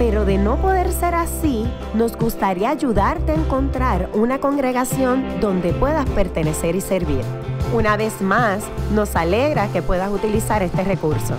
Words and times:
pero 0.00 0.24
de 0.24 0.38
no 0.38 0.56
poder 0.56 0.90
ser 0.92 1.14
así, 1.14 1.66
nos 1.94 2.16
gustaría 2.16 2.70
ayudarte 2.70 3.32
a 3.32 3.34
encontrar 3.34 4.08
una 4.14 4.40
congregación 4.40 5.22
donde 5.42 5.74
puedas 5.74 6.08
pertenecer 6.08 6.74
y 6.74 6.80
servir. 6.80 7.20
Una 7.74 7.98
vez 7.98 8.22
más, 8.22 8.66
nos 8.94 9.14
alegra 9.14 9.70
que 9.70 9.82
puedas 9.82 10.10
utilizar 10.10 10.62
este 10.62 10.84
recurso. 10.84 11.34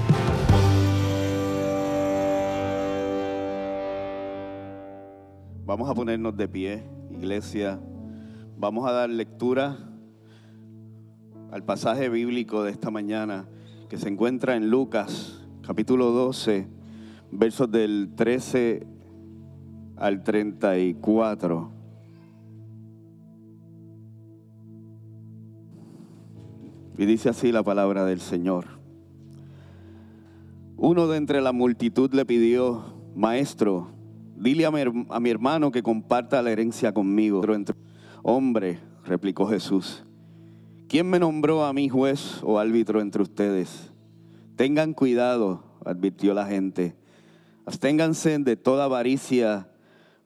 Vamos 5.66 5.90
a 5.90 5.96
ponernos 5.96 6.38
de 6.38 6.48
pie, 6.48 6.84
iglesia. 7.10 7.80
Vamos 8.60 8.88
a 8.88 8.92
dar 8.92 9.10
lectura 9.10 9.76
al 11.52 11.64
pasaje 11.64 12.10
bíblico 12.10 12.62
de 12.62 12.70
esta 12.70 12.92
mañana 12.92 13.48
que 13.90 13.98
se 13.98 14.08
encuentra 14.08 14.56
en 14.56 14.70
Lucas 14.70 15.42
capítulo 15.66 16.12
12, 16.12 16.81
versos 17.32 17.72
del 17.72 18.14
13 18.16 18.86
al 19.98 20.24
34. 20.24 21.72
Y 26.98 27.06
dice 27.06 27.30
así 27.30 27.52
la 27.52 27.64
palabra 27.64 28.06
del 28.06 28.20
Señor. 28.20 28.80
Uno 30.78 31.08
de 31.08 31.18
entre 31.18 31.42
la 31.42 31.52
multitud 31.52 32.12
le 32.14 32.26
pidió, 32.26 32.84
Maestro, 33.16 33.88
dile 34.36 34.66
a 34.66 34.72
mi, 34.72 34.82
a 35.10 35.20
mi 35.20 35.30
hermano 35.30 35.72
que 35.72 35.84
comparta 35.84 36.42
la 36.42 36.52
herencia 36.52 36.94
conmigo. 36.94 37.42
Hombre, 38.24 38.80
replicó 39.06 39.48
Jesús, 39.48 40.06
¿Quién 40.92 41.10
me 41.10 41.20
nombró 41.20 41.64
a 41.64 41.72
mí 41.72 41.88
juez 41.88 42.44
o 42.44 42.60
árbitro 42.60 43.00
entre 43.00 43.22
ustedes? 43.22 43.94
Tengan 44.58 44.94
cuidado, 44.94 45.64
advirtió 45.86 46.34
la 46.34 46.46
gente. 46.46 46.98
Absténganse 47.72 48.38
de 48.38 48.58
toda 48.58 48.84
avaricia. 48.84 49.70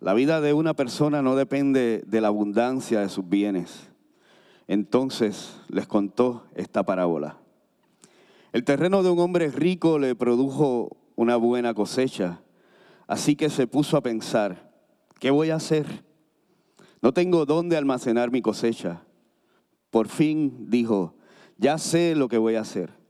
La 0.02 0.16
vida 0.16 0.42
de 0.42 0.54
una 0.54 0.74
persona 0.74 1.22
no 1.22 1.36
depende 1.36 2.04
de 2.08 2.20
la 2.20 2.30
abundancia 2.30 3.02
de 3.02 3.08
sus 3.08 3.30
bienes. 3.30 3.88
Entonces 4.68 5.56
les 5.70 5.86
contó 5.86 6.48
esta 6.56 6.82
parábola. 6.82 7.38
El 8.52 8.64
terreno 8.64 9.04
de 9.04 9.12
un 9.12 9.20
hombre 9.20 9.50
rico 9.50 10.00
le 10.00 10.16
produjo 10.16 10.98
una 11.16 11.36
buena 11.36 11.76
cosecha, 11.76 12.42
así 13.06 13.36
que 13.36 13.52
se 13.52 13.68
puso 13.68 13.96
a 13.96 14.02
pensar, 14.02 14.74
¿qué 15.20 15.30
voy 15.30 15.52
a 15.52 15.58
hacer? 15.58 15.86
No 17.04 17.14
tengo 17.14 17.46
dónde 17.46 17.78
almacenar 17.78 18.32
mi 18.32 18.42
cosecha. 18.42 19.04
Por 19.92 20.08
fin 20.08 20.72
dijo, 20.72 21.14
ya 21.60 21.78
sé 21.78 22.16
lo 22.16 22.28
que 22.28 22.40
voy 22.40 22.56
a 22.56 22.62
hacer. 22.62 23.05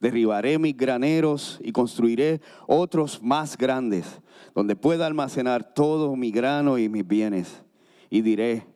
Derribaré 0.00 0.58
mis 0.58 0.74
graneros 0.74 1.60
y 1.62 1.72
construiré 1.72 2.40
otros 2.66 3.22
más 3.22 3.56
grandes, 3.56 4.22
donde 4.54 4.74
pueda 4.74 5.06
almacenar 5.06 5.74
todo 5.74 6.16
mi 6.16 6.30
grano 6.30 6.78
y 6.78 6.88
mis 6.88 7.06
bienes. 7.06 7.62
Y 8.08 8.22
diré, 8.22 8.66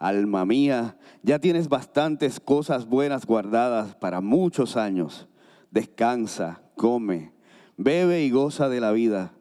alma 0.00 0.44
mía, 0.44 0.98
ya 1.22 1.38
tienes 1.38 1.68
bastantes 1.68 2.40
cosas 2.40 2.86
buenas 2.86 3.24
guardadas 3.24 3.94
para 3.94 4.20
muchos 4.20 4.76
años. 4.76 5.28
Descansa, 5.70 6.60
come, 6.76 7.32
bebe 7.76 8.24
y 8.24 8.30
goza 8.30 8.68
de 8.68 8.80
la 8.80 8.90
vida. 8.90 9.32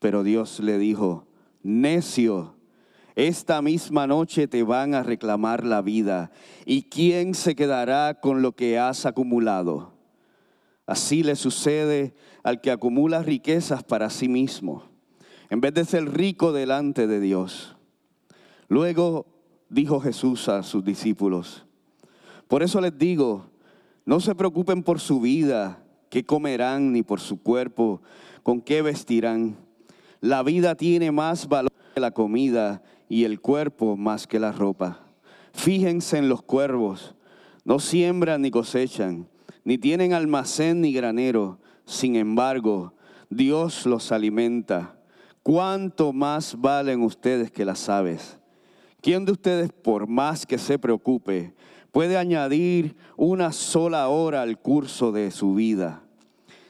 Pero 0.00 0.22
Dios 0.22 0.60
le 0.60 0.78
dijo, 0.78 1.26
necio, 1.62 2.56
esta 3.16 3.62
misma 3.62 4.06
noche 4.06 4.46
te 4.46 4.62
van 4.62 4.94
a 4.94 5.02
reclamar 5.02 5.64
la 5.64 5.80
vida. 5.82 6.30
¿Y 6.66 6.82
quién 6.82 7.34
se 7.34 7.56
quedará 7.56 8.20
con 8.20 8.42
lo 8.42 8.52
que 8.52 8.78
has 8.78 9.06
acumulado? 9.06 9.97
Así 10.88 11.22
le 11.22 11.36
sucede 11.36 12.14
al 12.42 12.62
que 12.62 12.70
acumula 12.70 13.22
riquezas 13.22 13.84
para 13.84 14.08
sí 14.08 14.26
mismo, 14.26 14.84
en 15.50 15.60
vez 15.60 15.74
de 15.74 15.84
ser 15.84 16.10
rico 16.16 16.50
delante 16.50 17.06
de 17.06 17.20
Dios. 17.20 17.76
Luego 18.68 19.26
dijo 19.68 20.00
Jesús 20.00 20.48
a 20.48 20.62
sus 20.62 20.82
discípulos, 20.82 21.66
por 22.48 22.62
eso 22.62 22.80
les 22.80 22.96
digo, 22.96 23.50
no 24.06 24.18
se 24.18 24.34
preocupen 24.34 24.82
por 24.82 24.98
su 24.98 25.20
vida, 25.20 25.84
qué 26.08 26.24
comerán, 26.24 26.94
ni 26.94 27.02
por 27.02 27.20
su 27.20 27.42
cuerpo, 27.42 28.00
con 28.42 28.62
qué 28.62 28.80
vestirán. 28.80 29.58
La 30.22 30.42
vida 30.42 30.74
tiene 30.74 31.12
más 31.12 31.48
valor 31.48 31.70
que 31.92 32.00
la 32.00 32.12
comida 32.12 32.82
y 33.10 33.24
el 33.24 33.42
cuerpo 33.42 33.98
más 33.98 34.26
que 34.26 34.40
la 34.40 34.52
ropa. 34.52 35.04
Fíjense 35.52 36.16
en 36.16 36.30
los 36.30 36.40
cuervos, 36.40 37.14
no 37.66 37.78
siembran 37.78 38.40
ni 38.40 38.50
cosechan, 38.50 39.28
ni 39.68 39.76
tienen 39.76 40.14
almacén 40.14 40.80
ni 40.80 40.94
granero, 40.94 41.58
sin 41.84 42.16
embargo, 42.16 42.94
Dios 43.28 43.84
los 43.84 44.12
alimenta. 44.12 44.98
¿Cuánto 45.42 46.14
más 46.14 46.58
valen 46.58 47.02
ustedes 47.02 47.50
que 47.50 47.66
las 47.66 47.86
aves? 47.90 48.38
¿Quién 49.02 49.26
de 49.26 49.32
ustedes, 49.32 49.70
por 49.70 50.06
más 50.06 50.46
que 50.46 50.56
se 50.56 50.78
preocupe, 50.78 51.52
puede 51.92 52.16
añadir 52.16 52.96
una 53.18 53.52
sola 53.52 54.08
hora 54.08 54.40
al 54.40 54.58
curso 54.58 55.12
de 55.12 55.30
su 55.30 55.52
vida? 55.52 56.02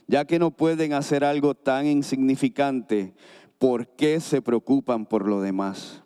Ya 0.08 0.24
que 0.24 0.40
no 0.40 0.50
pueden 0.50 0.92
hacer 0.92 1.22
algo 1.22 1.54
tan 1.54 1.86
insignificante, 1.86 3.14
¿por 3.60 3.86
qué 3.86 4.18
se 4.18 4.42
preocupan 4.42 5.06
por 5.06 5.28
lo 5.28 5.40
demás? 5.40 6.02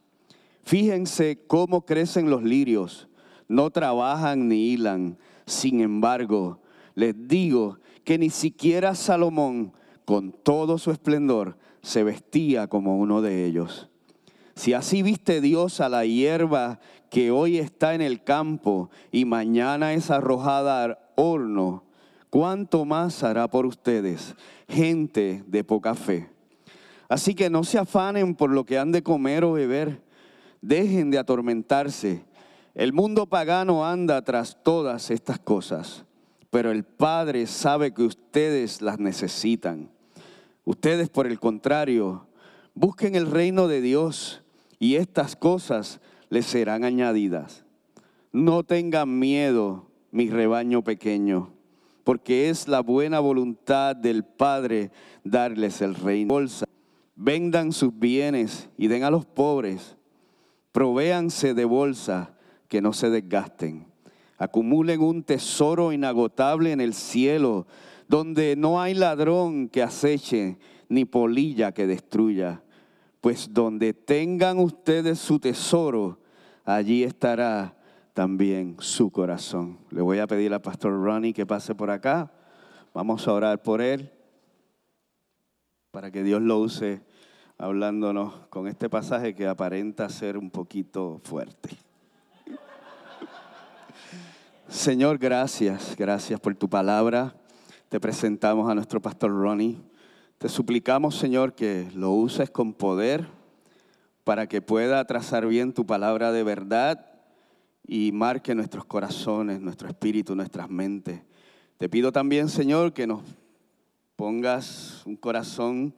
Fíjense 0.63 1.39
cómo 1.47 1.87
crecen 1.87 2.29
los 2.29 2.43
lirios, 2.43 3.09
no 3.49 3.71
trabajan 3.71 4.47
ni 4.47 4.73
hilan. 4.73 5.17
Sin 5.47 5.81
embargo, 5.81 6.61
les 6.95 7.29
digo 7.29 7.79
que 8.05 8.19
ni 8.19 8.31
siquiera 8.31 8.95
Salomón, 8.95 9.73
con 10.05 10.33
todo 10.33 10.79
su 10.79 10.91
esplendor, 10.91 11.57
se 11.83 12.05
vestía 12.05 12.67
como 12.69 12.99
uno 12.99 13.23
de 13.23 13.47
ellos. 13.47 13.89
Si 14.55 14.75
así 14.75 15.03
viste 15.03 15.41
Dios 15.41 15.81
a 15.81 15.89
la 15.89 16.05
hierba 16.05 16.81
que 17.11 17.31
hoy 17.31 17.59
está 17.59 17.95
en 17.95 18.01
el 18.01 18.23
campo 18.23 18.91
y 19.11 19.25
mañana 19.25 19.95
es 19.95 20.11
arrojada 20.11 20.85
al 20.85 20.99
horno, 21.17 21.85
¿cuánto 22.31 22.85
más 22.85 23.23
hará 23.23 23.49
por 23.49 23.67
ustedes, 23.67 24.35
gente 24.69 25.43
de 25.47 25.65
poca 25.65 25.95
fe? 25.95 26.29
Así 27.09 27.35
que 27.35 27.51
no 27.51 27.65
se 27.65 27.79
afanen 27.79 28.35
por 28.35 28.51
lo 28.51 28.65
que 28.65 28.79
han 28.79 28.93
de 28.93 29.03
comer 29.03 29.45
o 29.45 29.53
beber 29.53 30.01
Dejen 30.63 31.11
de 31.11 31.19
atormentarse. 31.19 32.25
El 32.75 32.93
mundo 32.93 33.27
pagano 33.27 33.85
anda 33.85 34.23
tras 34.23 34.63
todas 34.63 35.11
estas 35.11 35.41
cosas, 35.41 36.05
pero 36.53 36.71
el 36.71 36.85
Padre 36.85 37.47
sabe 37.47 37.95
que 37.95 38.03
ustedes 38.03 38.83
las 38.83 38.99
necesitan. 38.99 39.91
Ustedes, 40.67 41.09
por 41.09 41.27
el 41.27 41.41
contrario, 41.41 42.27
busquen 42.75 43.15
el 43.15 43.31
reino 43.31 43.69
de 43.69 43.81
Dios 43.81 44.43
y 44.79 44.97
estas 44.97 45.35
cosas 45.35 46.03
les 46.29 46.45
serán 46.45 46.85
añadidas. 46.85 47.65
No 48.33 48.65
tengan 48.65 49.19
miedo, 49.19 49.89
mi 50.11 50.29
rebaño 50.29 50.85
pequeño, 50.85 51.55
porque 52.05 52.51
es 52.51 52.69
la 52.69 52.81
buena 52.81 53.19
voluntad 53.19 53.97
del 53.97 54.23
Padre 54.23 54.91
darles 55.25 55.81
el 55.81 55.95
reino. 55.95 56.37
Vendan 57.17 57.73
sus 57.73 57.99
bienes 57.99 58.69
y 58.77 58.89
den 58.89 59.05
a 59.05 59.11
los 59.11 59.25
pobres 59.25 59.97
Provéanse 60.71 61.53
de 61.55 61.65
bolsa 61.65 62.35
que 62.69 62.83
no 62.83 62.93
se 62.93 63.09
desgasten. 63.09 63.92
Acumulen 64.43 65.01
un 65.01 65.23
tesoro 65.23 65.93
inagotable 65.93 66.73
en 66.73 66.81
el 66.81 66.95
cielo, 66.95 67.65
donde 68.09 68.57
no 68.57 68.81
hay 68.81 68.93
ladrón 68.93 69.69
que 69.69 69.85
aceche, 69.85 70.59
ni 70.89 71.05
polilla 71.05 71.71
que 71.71 71.87
destruya. 71.87 72.61
Pues 73.21 73.55
donde 73.55 73.95
tengan 73.95 74.59
ustedes 74.59 75.21
su 75.21 75.39
tesoro, 75.39 76.19
allí 76.65 77.05
estará 77.05 77.77
también 78.15 78.75
su 78.81 79.13
corazón. 79.13 79.79
Le 79.91 80.03
voy 80.03 80.19
a 80.19 80.27
pedir 80.27 80.53
al 80.53 80.61
pastor 80.61 80.91
Ronnie 80.93 81.33
que 81.33 81.47
pase 81.47 81.77
por 81.77 81.91
acá. 81.91 82.33
Vamos 82.93 83.29
a 83.29 83.33
orar 83.35 83.63
por 83.63 83.81
él 83.81 84.11
para 85.93 86.11
que 86.11 86.25
Dios 86.25 86.43
lo 86.43 86.59
use 86.59 87.01
hablándonos 87.59 88.35
con 88.51 88.67
este 88.67 88.91
pasaje 88.91 89.37
que 89.37 89.47
aparenta 89.47 90.09
ser 90.09 90.37
un 90.37 90.51
poquito 90.51 91.21
fuerte. 91.23 91.92
Señor, 94.73 95.19
gracias, 95.19 95.95
gracias 95.99 96.41
por 96.41 96.55
tu 96.55 96.67
palabra. 96.67 97.37
Te 97.91 98.01
presentamos 98.01 98.71
a 98.71 98.75
nuestro 98.75 99.03
pastor 99.03 99.31
Ronnie. 99.31 99.79
Te 100.39 100.49
suplicamos, 100.49 101.15
Señor, 101.15 101.55
que 101.55 101.91
lo 101.95 102.13
uses 102.13 102.51
con 102.51 102.73
poder 102.73 103.27
para 104.25 104.47
que 104.47 104.63
pueda 104.63 105.05
trazar 105.05 105.47
bien 105.47 105.75
tu 105.75 105.85
palabra 105.85 106.33
de 106.33 106.43
verdad 106.43 107.05
y 107.87 108.13
marque 108.13 108.55
nuestros 108.55 108.87
corazones, 108.87 109.61
nuestro 109.61 109.89
espíritu, 109.89 110.35
nuestras 110.35 110.71
mentes. 110.71 111.21
Te 111.77 111.91
pido 111.91 112.11
también, 112.11 112.49
Señor, 112.49 112.95
que 112.95 113.07
nos 113.07 113.21
pongas 114.17 115.03
un 115.05 115.17
corazón 115.17 115.95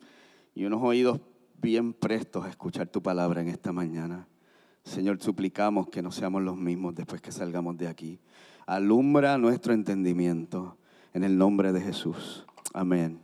y 0.52 0.64
unos 0.64 0.82
oídos 0.82 1.20
bien 1.62 1.92
prestos 1.92 2.44
a 2.44 2.50
escuchar 2.50 2.88
tu 2.88 3.00
palabra 3.00 3.40
en 3.40 3.48
esta 3.48 3.72
mañana. 3.72 4.26
Señor, 4.82 5.22
suplicamos 5.22 5.88
que 5.88 6.02
no 6.02 6.12
seamos 6.12 6.42
los 6.42 6.56
mismos 6.56 6.94
después 6.94 7.22
que 7.22 7.32
salgamos 7.32 7.78
de 7.78 7.88
aquí. 7.88 8.20
Alumbra 8.66 9.36
nuestro 9.36 9.74
entendimiento 9.74 10.76
en 11.12 11.22
el 11.22 11.36
nombre 11.36 11.72
de 11.72 11.82
Jesús. 11.82 12.44
Amén. 12.72 13.22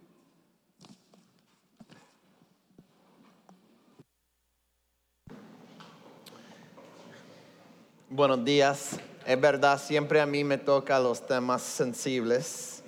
Buenos 8.10 8.44
días. 8.44 8.98
Es 9.25 9.40
verdad, 9.40 9.81
siempre 9.81 10.20
a 10.20 10.26
mí 10.26 10.44
me 10.44 10.58
toca 10.58 10.98
los 10.98 11.26
temas 11.26 11.62
sensibles. 11.62 12.82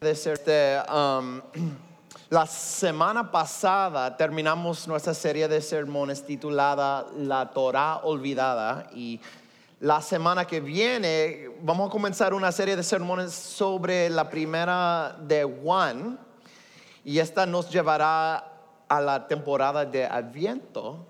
Este, 0.00 0.78
um, 0.88 1.40
la 2.30 2.46
semana 2.46 3.30
pasada 3.30 4.16
terminamos 4.16 4.86
nuestra 4.88 5.12
serie 5.12 5.48
de 5.48 5.60
sermones 5.60 6.24
titulada 6.24 7.06
La 7.18 7.50
Torah 7.50 7.98
Olvidada 8.04 8.88
y 8.94 9.20
la 9.86 10.02
semana 10.02 10.44
que 10.44 10.60
viene 10.60 11.48
vamos 11.62 11.86
a 11.86 11.92
comenzar 11.92 12.34
una 12.34 12.50
serie 12.50 12.74
de 12.74 12.82
sermones 12.82 13.32
sobre 13.32 14.10
la 14.10 14.28
primera 14.28 15.16
de 15.20 15.44
Juan 15.44 16.18
y 17.04 17.20
esta 17.20 17.46
nos 17.46 17.70
llevará 17.70 18.52
a 18.88 19.00
la 19.00 19.28
temporada 19.28 19.84
de 19.84 20.04
Adviento 20.04 21.06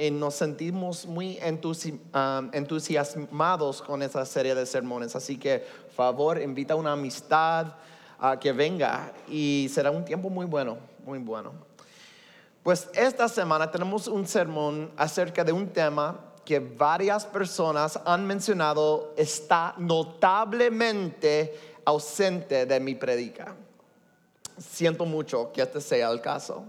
y 0.00 0.12
nos 0.12 0.34
sentimos 0.34 1.04
muy 1.04 1.40
um, 1.40 2.50
entusiasmados 2.52 3.82
con 3.82 4.00
esa 4.02 4.24
serie 4.24 4.54
de 4.54 4.66
sermones. 4.66 5.16
Así 5.16 5.36
que, 5.36 5.66
favor, 5.96 6.40
invita 6.40 6.74
a 6.74 6.76
una 6.76 6.92
amistad 6.92 7.74
a 8.20 8.38
que 8.38 8.52
venga 8.52 9.12
y 9.28 9.68
será 9.68 9.90
un 9.90 10.04
tiempo 10.04 10.30
muy 10.30 10.46
bueno, 10.46 10.78
muy 11.04 11.18
bueno. 11.18 11.54
Pues 12.62 12.88
esta 12.94 13.28
semana 13.28 13.68
tenemos 13.68 14.06
un 14.06 14.28
sermón 14.28 14.92
acerca 14.96 15.42
de 15.42 15.50
un 15.50 15.66
tema 15.66 16.35
que 16.46 16.60
varias 16.60 17.26
personas 17.26 18.00
han 18.06 18.26
mencionado 18.26 19.12
está 19.18 19.74
notablemente 19.76 21.76
ausente 21.84 22.64
de 22.64 22.80
mi 22.80 22.94
predica. 22.94 23.54
Siento 24.56 25.04
mucho 25.04 25.52
que 25.52 25.60
este 25.60 25.82
sea 25.82 26.10
el 26.10 26.22
caso 26.22 26.64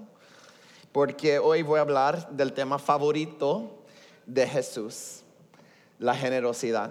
porque 0.91 1.37
hoy 1.37 1.61
voy 1.61 1.77
a 1.77 1.81
hablar 1.81 2.29
del 2.31 2.53
tema 2.53 2.79
favorito 2.79 3.83
de 4.25 4.47
Jesús, 4.47 5.21
la 5.99 6.15
generosidad. 6.15 6.89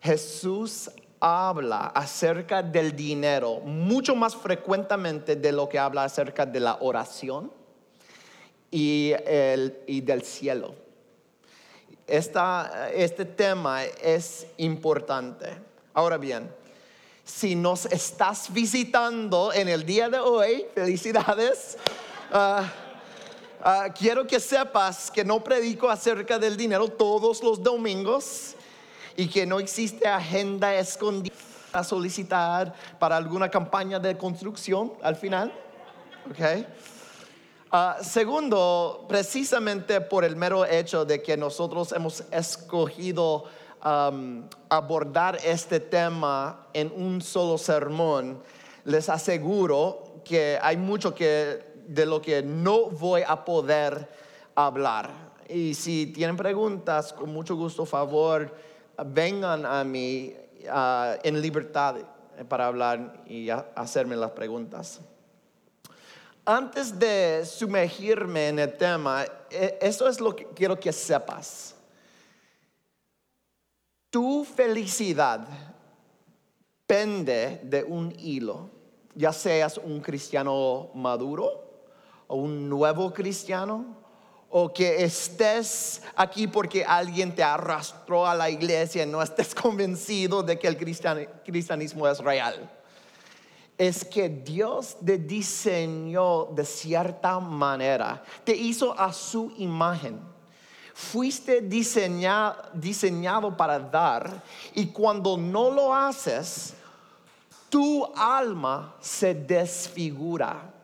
Jesús 0.00 0.90
habla 1.18 1.86
acerca 1.86 2.62
del 2.62 2.94
dinero 2.94 3.58
mucho 3.60 4.14
más 4.14 4.36
frecuentemente 4.36 5.34
de 5.34 5.50
lo 5.50 5.68
que 5.68 5.80
habla 5.80 6.04
acerca 6.04 6.46
de 6.46 6.60
la 6.60 6.78
oración 6.80 7.50
y, 8.70 9.10
del 9.10 10.22
cielo. 10.22 10.83
Este 12.06 13.24
tema 13.24 13.84
es 13.84 14.46
importante. 14.58 15.46
Ahora 15.92 16.16
bien, 16.16 16.50
si 17.24 17.54
nos 17.54 17.86
estás 17.86 18.52
visitando 18.52 19.52
en 19.52 19.68
el 19.68 19.86
día 19.86 20.08
de 20.08 20.18
hoy, 20.18 20.66
felicidades. 20.74 21.78
Ah, 22.32 22.70
Ah, 23.66 23.88
quiero 23.98 24.26
que 24.26 24.38
sepas 24.38 25.10
que 25.10 25.24
no 25.24 25.42
predico 25.42 25.88
acerca 25.88 26.38
del 26.38 26.54
dinero 26.54 26.86
todos 26.86 27.42
los 27.42 27.62
domingos 27.62 28.56
y 29.16 29.26
que 29.26 29.46
no 29.46 29.58
existe 29.58 30.06
agenda 30.06 30.74
escondida 30.74 31.34
a 31.72 31.82
solicitar 31.82 32.74
para 32.98 33.16
alguna 33.16 33.48
campaña 33.48 33.98
de 33.98 34.18
construcción 34.18 34.92
al 35.02 35.16
final. 35.16 35.50
Okay. 36.30 36.66
Ah, 37.76 37.98
segundo, 38.02 39.04
precisamente 39.08 40.00
por 40.00 40.24
el 40.24 40.36
mero 40.36 40.64
hecho 40.64 41.04
de 41.04 41.20
que 41.20 41.36
nosotros 41.36 41.90
hemos 41.90 42.22
escogido 42.30 43.46
abordar 44.68 45.38
este 45.44 45.80
tema 45.80 46.68
en 46.72 46.92
un 46.94 47.20
solo 47.20 47.58
sermón, 47.58 48.40
les 48.84 49.08
aseguro 49.08 50.20
que 50.24 50.56
hay 50.62 50.76
mucho 50.76 51.16
que 51.16 51.64
de 51.88 52.06
lo 52.06 52.22
que 52.22 52.44
no 52.44 52.90
voy 52.90 53.22
a 53.26 53.44
poder 53.44 54.08
hablar. 54.54 55.10
Y 55.48 55.74
si 55.74 56.06
tienen 56.06 56.36
preguntas, 56.36 57.12
con 57.12 57.32
mucho 57.32 57.56
gusto, 57.56 57.84
favor, 57.84 58.54
vengan 59.04 59.66
a 59.66 59.82
mí 59.82 60.32
ah, 60.70 61.16
en 61.24 61.42
libertad 61.42 61.96
para 62.48 62.68
hablar 62.68 63.24
y 63.26 63.50
hacerme 63.50 64.14
las 64.14 64.30
preguntas. 64.30 65.00
Antes 66.46 66.98
de 66.98 67.42
sumergirme 67.46 68.48
en 68.48 68.58
el 68.58 68.76
tema, 68.76 69.24
e, 69.50 69.78
eso 69.80 70.06
es 70.06 70.20
lo 70.20 70.36
que 70.36 70.44
quiero 70.48 70.78
que 70.78 70.92
sepas. 70.92 71.74
Tu 74.10 74.44
felicidad 74.44 75.48
pende 76.86 77.60
de 77.62 77.82
un 77.82 78.14
hilo, 78.18 78.68
ya 79.14 79.32
seas 79.32 79.78
un 79.78 80.00
cristiano 80.00 80.90
maduro 80.94 81.82
o 82.26 82.36
un 82.36 82.68
nuevo 82.68 83.12
cristiano 83.12 84.04
o 84.50 84.72
que 84.72 85.02
estés 85.02 86.02
aquí 86.14 86.46
porque 86.46 86.84
alguien 86.84 87.34
te 87.34 87.42
arrastró 87.42 88.26
a 88.26 88.34
la 88.34 88.50
iglesia 88.50 89.02
y 89.02 89.06
no 89.06 89.22
estés 89.22 89.54
convencido 89.62 90.42
de 90.42 90.58
que 90.58 90.68
el 90.68 90.76
cristianismo 90.76 92.06
es 92.06 92.18
real. 92.18 92.70
Es 93.76 94.04
que 94.04 94.28
Dios 94.28 94.96
te 95.04 95.18
diseñó 95.18 96.46
de 96.46 96.64
cierta 96.64 97.40
manera, 97.40 98.22
te 98.44 98.54
hizo 98.54 98.98
a 98.98 99.12
su 99.12 99.52
imagen. 99.56 100.20
Fuiste 100.94 101.60
diseñado 101.60 103.56
para 103.56 103.80
dar 103.80 104.42
y 104.74 104.86
cuando 104.86 105.36
no 105.36 105.70
lo 105.70 105.92
haces, 105.92 106.74
tu 107.68 108.06
alma 108.14 108.94
se 109.00 109.34
desfigura 109.34 110.74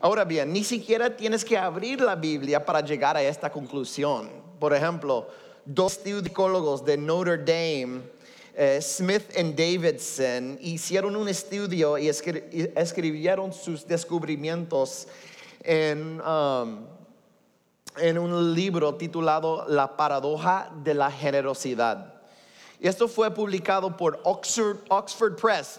Ahora 0.00 0.24
bien, 0.24 0.52
ni 0.52 0.62
siquiera 0.62 1.16
tienes 1.16 1.44
que 1.44 1.56
abrir 1.56 2.00
la 2.00 2.14
Biblia 2.14 2.64
para 2.64 2.80
llegar 2.80 3.16
a 3.16 3.22
esta 3.22 3.50
conclusión. 3.50 4.30
Por 4.60 4.74
ejemplo, 4.74 5.28
dos 5.64 5.94
psicólogos 5.94 6.84
de 6.84 6.98
Notre 6.98 7.38
Dame, 7.38 8.02
eh, 8.56 8.80
Smith 8.80 9.30
y 9.36 9.52
Davidson, 9.52 10.58
hicieron 10.62 11.14
un 11.14 11.28
estudio 11.28 11.98
y 11.98 12.08
escribieron 12.08 13.52
sus 13.52 13.86
descubrimientos 13.86 15.06
en, 15.62 16.20
um, 16.22 16.86
en 17.98 18.18
un 18.18 18.54
libro 18.54 18.94
titulado 18.94 19.66
La 19.68 19.96
paradoja 19.96 20.72
de 20.82 20.94
la 20.94 21.10
generosidad. 21.10 22.14
Y 22.80 22.88
esto 22.88 23.08
fue 23.08 23.30
publicado 23.30 23.94
por 23.94 24.20
Oxford, 24.24 24.78
Oxford 24.88 25.36
Press 25.36 25.78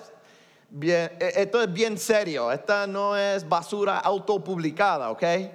Bien, 0.70 1.12
e, 1.20 1.42
esto 1.44 1.62
es 1.62 1.72
bien 1.72 1.98
serio, 1.98 2.52
esta 2.52 2.86
no 2.86 3.16
es 3.16 3.48
basura 3.48 4.00
autopublicada, 4.00 5.10
¿ok? 5.12 5.24
Eh, 5.24 5.50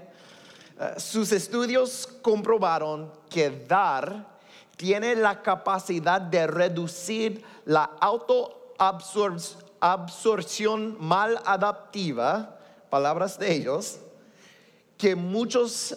sus 0.96 1.30
estudios 1.32 2.08
comprobaron 2.22 3.12
que 3.28 3.50
dar 3.50 4.31
tiene 4.76 5.14
la 5.14 5.42
capacidad 5.42 6.20
de 6.20 6.46
reducir 6.46 7.44
la 7.64 7.84
autoabsorción 8.00 10.96
mal 10.98 11.40
adaptiva, 11.44 12.58
palabras 12.90 13.38
de 13.38 13.52
ellos, 13.52 14.00
que 14.98 15.16
muchos 15.16 15.96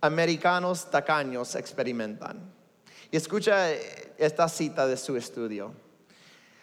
americanos 0.00 0.90
tacaños 0.90 1.54
experimentan. 1.54 2.52
Y 3.10 3.16
escucha 3.16 3.70
esta 3.70 4.48
cita 4.48 4.86
de 4.86 4.96
su 4.96 5.16
estudio. 5.16 5.72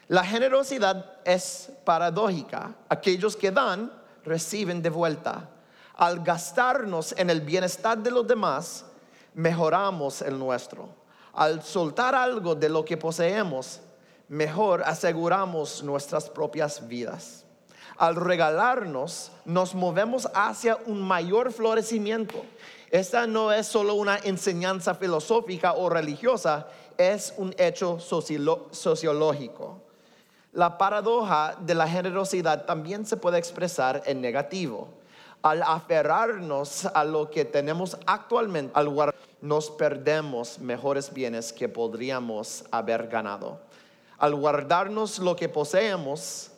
La 0.07 0.23
generosidad 0.23 1.17
es 1.25 1.71
paradójica. 1.85 2.75
Aquellos 2.89 3.35
que 3.35 3.51
dan 3.51 3.91
reciben 4.25 4.81
de 4.81 4.89
vuelta. 4.89 5.49
Al 5.95 6.23
gastarnos 6.23 7.13
en 7.17 7.29
el 7.29 7.41
bienestar 7.41 7.97
de 7.97 8.11
los 8.11 8.27
demás, 8.27 8.85
mejoramos 9.33 10.21
el 10.21 10.37
nuestro. 10.37 11.02
Al 11.33 11.63
soltar 11.63 12.13
algo 12.13 12.53
de 12.53 12.69
lo 12.69 12.85
que 12.85 12.95
poseemos, 12.95 13.81
mejor 14.27 14.83
aseguramos 14.83 15.83
nuestras 15.83 16.29
propias 16.29 16.87
vidas. 16.87 17.43
Al 17.97 18.15
regalarnos, 18.15 19.31
nos 19.43 19.73
movemos 19.73 20.29
hacia 20.33 20.77
un 20.85 21.01
mayor 21.01 21.51
florecimiento. 21.51 22.43
Esta 22.91 23.25
no 23.25 23.51
es 23.51 23.65
solo 23.65 23.95
una 23.95 24.17
enseñanza 24.17 24.93
filosófica 24.93 25.73
o 25.73 25.89
religiosa, 25.89 26.67
es 26.97 27.33
un 27.37 27.55
hecho 27.57 27.99
sociológico. 27.99 29.81
La 30.51 30.77
paradoja 30.77 31.55
de 31.59 31.73
la 31.73 31.87
generosidad 31.87 32.65
también 32.65 33.07
se 33.07 33.17
puede 33.17 33.39
expresar 33.39 34.03
en 34.05 34.21
negativo. 34.21 34.87
Al 35.41 35.63
aferrarnos 35.63 36.85
a 36.85 37.03
lo 37.03 37.31
que 37.31 37.43
tenemos 37.43 37.97
actualmente, 38.05 38.71
al 38.75 38.87
nos 39.43 39.69
perdemos 39.69 40.57
mejores 40.59 41.13
bienes 41.13 41.51
que 41.51 41.67
podríamos 41.67 42.63
haber 42.71 43.09
ganado. 43.09 43.59
Al 44.17 44.35
guardarnos 44.35 45.19
lo 45.19 45.35
que 45.35 45.49
poseemos, 45.49 46.49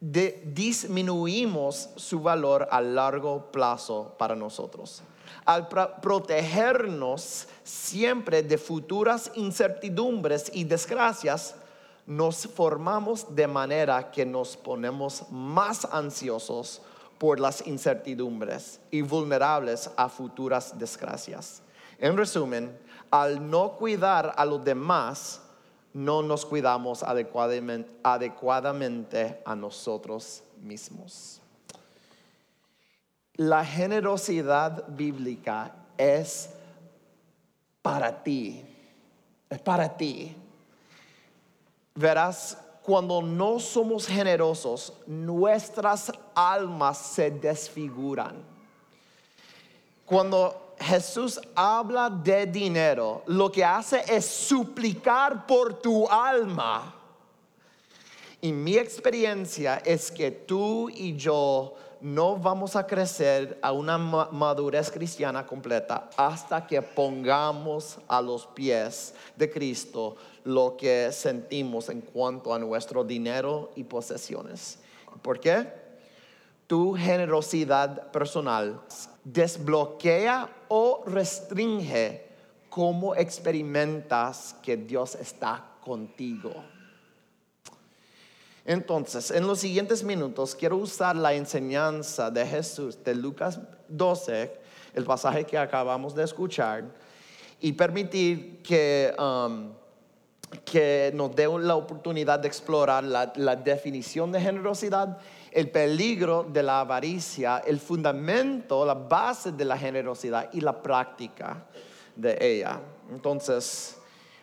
disminuimos 0.00 1.88
su 1.96 2.20
valor 2.20 2.68
a 2.70 2.80
largo 2.80 3.50
plazo 3.50 4.14
para 4.18 4.36
nosotros. 4.36 5.02
Al 5.44 5.66
protegernos 5.66 7.48
siempre 7.64 8.44
de 8.44 8.56
futuras 8.56 9.32
incertidumbres 9.34 10.48
y 10.54 10.62
desgracias, 10.62 11.56
nos 12.06 12.46
formamos 12.46 13.34
de 13.34 13.48
manera 13.48 14.12
que 14.12 14.24
nos 14.24 14.56
ponemos 14.56 15.24
más 15.28 15.88
ansiosos 15.90 16.82
por 17.18 17.40
las 17.40 17.66
incertidumbres 17.66 18.78
y 18.92 19.02
vulnerables 19.02 19.90
a 19.96 20.08
futuras 20.08 20.78
desgracias. 20.78 21.61
En 22.02 22.16
resumen, 22.16 22.76
al 23.12 23.48
no 23.48 23.76
cuidar 23.76 24.34
a 24.36 24.44
los 24.44 24.64
demás, 24.64 25.40
no 25.94 26.20
nos 26.20 26.44
cuidamos 26.44 27.04
adecuadamente, 27.04 29.40
a 29.44 29.54
nosotros 29.54 30.42
mismos. 30.60 31.40
La 33.34 33.64
generosidad 33.64 34.88
bíblica 34.88 35.76
es 35.96 36.50
para 37.82 38.24
ti, 38.24 38.64
es 39.48 39.60
para 39.60 39.96
ti. 39.96 40.34
Verás, 41.94 42.58
cuando 42.82 43.22
no 43.22 43.60
somos 43.60 44.08
generosos, 44.08 44.92
nuestras 45.06 46.10
almas 46.34 46.98
se 46.98 47.30
desfiguran. 47.30 48.42
Cuando 50.04 50.61
Jesús 50.82 51.40
habla 51.54 52.10
de 52.10 52.46
dinero, 52.46 53.22
lo 53.26 53.50
que 53.50 53.64
hace 53.64 54.02
es 54.08 54.26
suplicar 54.26 55.46
por 55.46 55.74
tu 55.80 56.08
alma. 56.08 56.94
Y 58.40 58.52
mi 58.52 58.76
experiencia 58.76 59.80
es 59.84 60.10
que 60.10 60.30
tú 60.30 60.90
y 60.90 61.16
yo 61.16 61.74
no 62.00 62.36
vamos 62.36 62.74
a 62.74 62.84
crecer 62.84 63.58
a 63.62 63.70
una 63.70 63.96
madurez 63.96 64.90
cristiana 64.90 65.46
completa 65.46 66.10
hasta 66.16 66.66
que 66.66 66.82
pongamos 66.82 67.98
a 68.08 68.20
los 68.20 68.46
pies 68.48 69.14
de 69.36 69.48
Cristo 69.48 70.16
lo 70.42 70.76
que 70.76 71.12
sentimos 71.12 71.88
en 71.88 72.00
cuanto 72.00 72.52
a 72.52 72.58
nuestro 72.58 73.04
dinero 73.04 73.70
y 73.76 73.84
posesiones. 73.84 74.80
¿Por 75.22 75.38
qué? 75.38 75.81
Tu 76.72 76.94
generosidad 76.94 78.10
personal 78.12 78.80
desbloquea 79.22 80.48
o 80.68 81.04
restringe 81.04 82.24
cómo 82.70 83.14
experimentas 83.14 84.56
que 84.62 84.78
Dios 84.78 85.14
está 85.16 85.62
contigo. 85.84 86.50
Entonces, 88.64 89.30
en 89.32 89.46
los 89.46 89.60
siguientes 89.60 90.02
minutos 90.02 90.54
quiero 90.54 90.78
usar 90.78 91.14
la 91.14 91.34
enseñanza 91.34 92.30
de 92.30 92.46
Jesús 92.46 93.04
de 93.04 93.16
Lucas 93.16 93.60
12, 93.88 94.58
el 94.94 95.04
pasaje 95.04 95.44
que 95.44 95.58
acabamos 95.58 96.14
de 96.14 96.24
escuchar, 96.24 96.84
y 97.60 97.74
permitir 97.74 98.62
que, 98.62 99.14
um, 99.18 99.74
que 100.64 101.12
nos 101.14 101.36
dé 101.36 101.46
la 101.60 101.76
oportunidad 101.76 102.38
de 102.38 102.48
explorar 102.48 103.04
la, 103.04 103.30
la 103.36 103.56
definición 103.56 104.32
de 104.32 104.40
generosidad, 104.40 105.18
el 105.52 105.70
peligro 105.70 106.44
de 106.44 106.62
la 106.62 106.80
avaricia, 106.80 107.58
el 107.58 107.78
fundamento, 107.78 108.84
la 108.84 108.94
base 108.94 109.52
de 109.52 109.64
la 109.64 109.76
generosidad 109.76 110.50
y 110.52 110.60
la 110.60 110.82
práctica 110.82 111.66
de 112.16 112.36
ella. 112.40 112.80
Entonces, 113.10 113.98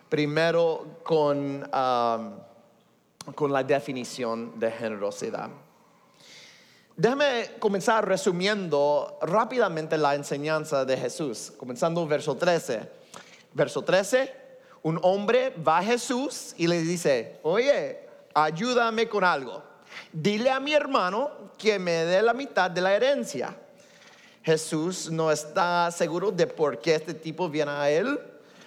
primero 0.10 1.00
con... 1.04 1.70
Um, 1.74 2.50
con 3.36 3.52
la 3.52 3.64
definición 3.64 4.60
de 4.60 4.72
generosidad. 4.72 5.50
Déjame 6.96 7.52
comenzar 7.60 8.08
resumiendo 8.08 9.18
rápidamente 9.22 9.98
la 9.98 10.16
enseñanza 10.16 10.84
de 10.84 10.98
Jesús, 10.98 11.54
comenzando 11.58 12.06
verso 12.06 12.36
13. 12.36 13.00
Verso 13.54 13.84
13, 13.84 14.36
un 14.84 15.00
hombre 15.02 15.54
va 15.66 15.80
a 15.80 15.84
Jesús 15.84 16.54
y 16.58 16.68
le 16.68 16.82
dice, 16.82 17.40
oye, 17.44 18.00
ayúdame 18.34 19.08
con 19.08 19.24
algo. 19.24 19.64
Dile 20.12 20.50
a 20.50 20.60
mi 20.60 20.74
hermano 20.74 21.52
que 21.58 21.78
me 21.78 21.92
dé 21.92 22.22
la 22.24 22.34
mitad 22.34 22.72
de 22.72 22.82
la 22.82 22.96
herencia. 22.96 23.56
Jesús 24.44 25.12
no 25.12 25.32
está 25.32 25.92
seguro 25.92 26.32
de 26.32 26.48
por 26.48 26.80
qué 26.80 26.96
este 26.96 27.14
tipo 27.14 27.48
viene 27.48 27.72
a 27.72 27.92
él, 27.92 28.20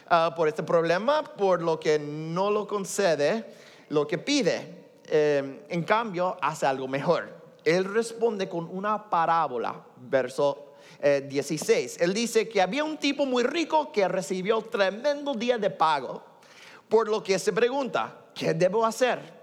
ah, 0.09 0.33
por 0.37 0.47
este 0.47 0.63
problema, 0.63 1.25
por 1.25 1.61
lo 1.61 1.81
que 1.81 1.99
no 1.99 2.51
lo 2.51 2.69
concede 2.69 3.45
lo 3.89 4.07
que 4.07 4.19
pide. 4.19 4.83
Eh, 5.07 5.65
en 5.69 5.83
cambio, 5.83 6.37
hace 6.41 6.65
algo 6.65 6.87
mejor. 6.87 7.29
Él 7.65 7.85
responde 7.85 8.49
con 8.49 8.69
una 8.71 9.11
parábola, 9.11 9.83
verso 9.97 10.75
16. 11.01 11.97
Eh, 11.97 12.05
Él 12.05 12.15
dice 12.15 12.49
que 12.49 12.63
había 12.63 12.85
un 12.85 12.99
tipo 12.99 13.27
muy 13.27 13.43
rico 13.43 13.91
que 13.91 14.07
recibió 14.07 14.63
tremendo 14.63 15.35
día 15.35 15.59
de 15.59 15.71
pago, 15.71 16.23
por 16.89 17.09
lo 17.09 17.23
que 17.23 17.39
se 17.39 17.53
pregunta, 17.53 18.27
¿qué 18.33 18.55
debo 18.55 18.87
hacer? 18.87 19.43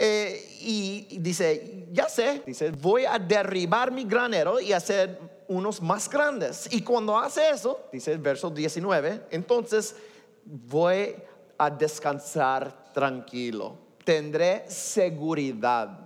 Eh, 0.00 0.37
y 0.70 1.18
dice, 1.20 1.86
ya 1.92 2.10
sé, 2.10 2.42
dice, 2.44 2.72
voy 2.72 3.06
a 3.06 3.18
derribar 3.18 3.90
mi 3.90 4.04
granero 4.04 4.60
y 4.60 4.74
hacer 4.74 5.18
unos 5.48 5.80
más 5.80 6.10
grandes. 6.10 6.68
Y 6.70 6.82
cuando 6.82 7.16
hace 7.16 7.48
eso, 7.48 7.86
dice 7.90 8.12
el 8.12 8.18
verso 8.18 8.50
19, 8.50 9.28
entonces 9.30 9.96
voy 10.44 11.16
a 11.56 11.70
descansar 11.70 12.92
tranquilo, 12.92 13.78
tendré 14.04 14.68
seguridad. 14.68 16.00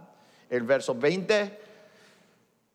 El 0.49 0.63
verso 0.63 0.95
20, 0.95 1.61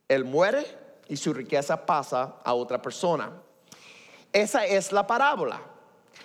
él 0.09 0.25
muere 0.25 0.65
y 1.07 1.15
su 1.15 1.33
riqueza 1.33 1.85
pasa 1.85 2.35
a 2.43 2.53
otra 2.53 2.81
persona. 2.81 3.31
Esa 4.33 4.65
es 4.65 4.91
la 4.91 5.07
parábola. 5.07 5.61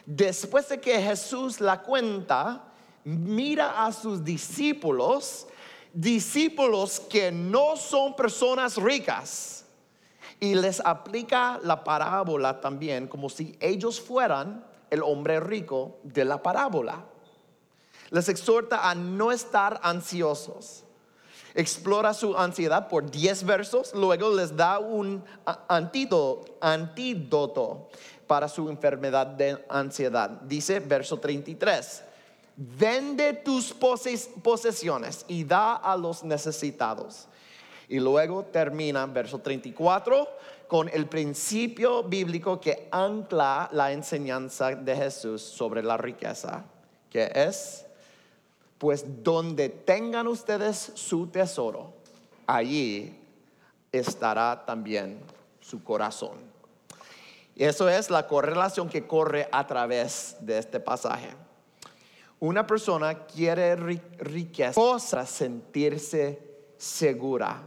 Después 0.04 0.68
de 0.68 0.80
que 0.80 1.00
Jesús 1.00 1.60
la 1.60 1.82
cuenta, 1.82 2.64
mira 3.04 3.84
a 3.84 3.92
sus 3.92 4.24
discípulos, 4.24 5.46
discípulos 5.92 7.00
que 7.00 7.32
no 7.32 7.76
son 7.76 8.14
personas 8.14 8.76
ricas, 8.76 9.64
y 10.40 10.54
les 10.54 10.80
aplica 10.80 11.60
la 11.62 11.84
parábola 11.84 12.60
también 12.60 13.06
como 13.06 13.28
si 13.28 13.56
ellos 13.60 14.00
fueran 14.00 14.64
el 14.90 15.02
hombre 15.02 15.38
rico 15.38 15.98
de 16.02 16.24
la 16.24 16.42
parábola 16.42 17.04
les 18.12 18.28
exhorta 18.28 18.88
a 18.88 18.94
no 18.94 19.32
estar 19.32 19.80
ansiosos. 19.82 20.84
Explora 21.54 22.14
su 22.14 22.36
ansiedad 22.36 22.88
por 22.88 23.10
10 23.10 23.44
versos, 23.44 23.94
luego 23.94 24.34
les 24.34 24.54
da 24.54 24.78
un 24.78 25.24
antídoto, 25.68 27.88
para 28.26 28.48
su 28.48 28.68
enfermedad 28.68 29.26
de 29.26 29.64
ansiedad. 29.68 30.28
Dice 30.28 30.80
verso 30.80 31.18
33, 31.18 32.04
vende 32.78 33.32
tus 33.32 33.72
posesiones 33.72 35.24
y 35.28 35.44
da 35.44 35.76
a 35.76 35.96
los 35.96 36.22
necesitados. 36.22 37.26
Y 37.88 37.98
luego 37.98 38.44
termina 38.44 39.04
verso 39.06 39.38
34 39.38 40.28
con 40.68 40.88
el 40.88 41.06
principio 41.06 42.02
bíblico 42.04 42.60
que 42.60 42.88
ancla 42.90 43.68
la 43.72 43.92
enseñanza 43.92 44.74
de 44.74 44.96
Jesús 44.96 45.42
sobre 45.42 45.82
la 45.82 45.96
riqueza, 45.96 46.64
que 47.10 47.30
es 47.34 47.84
pues 48.78 49.04
donde 49.22 49.68
tengan 49.68 50.26
ustedes 50.26 50.92
su 50.94 51.28
tesoro, 51.28 51.92
allí 52.46 53.16
estará 53.92 54.64
también 54.64 55.20
su 55.60 55.84
corazón. 55.84 56.38
Y 57.54 57.64
eso 57.64 57.88
es 57.88 58.10
la 58.10 58.26
correlación 58.26 58.88
que 58.88 59.06
corre 59.06 59.48
a 59.52 59.66
través 59.66 60.36
de 60.40 60.58
este 60.58 60.80
pasaje. 60.80 61.28
Una 62.42 62.66
persona 62.66 63.24
quiere 63.24 63.76
riqueza 63.76 64.80
para 65.10 65.26
sentirse 65.26 66.38
segura, 66.76 67.62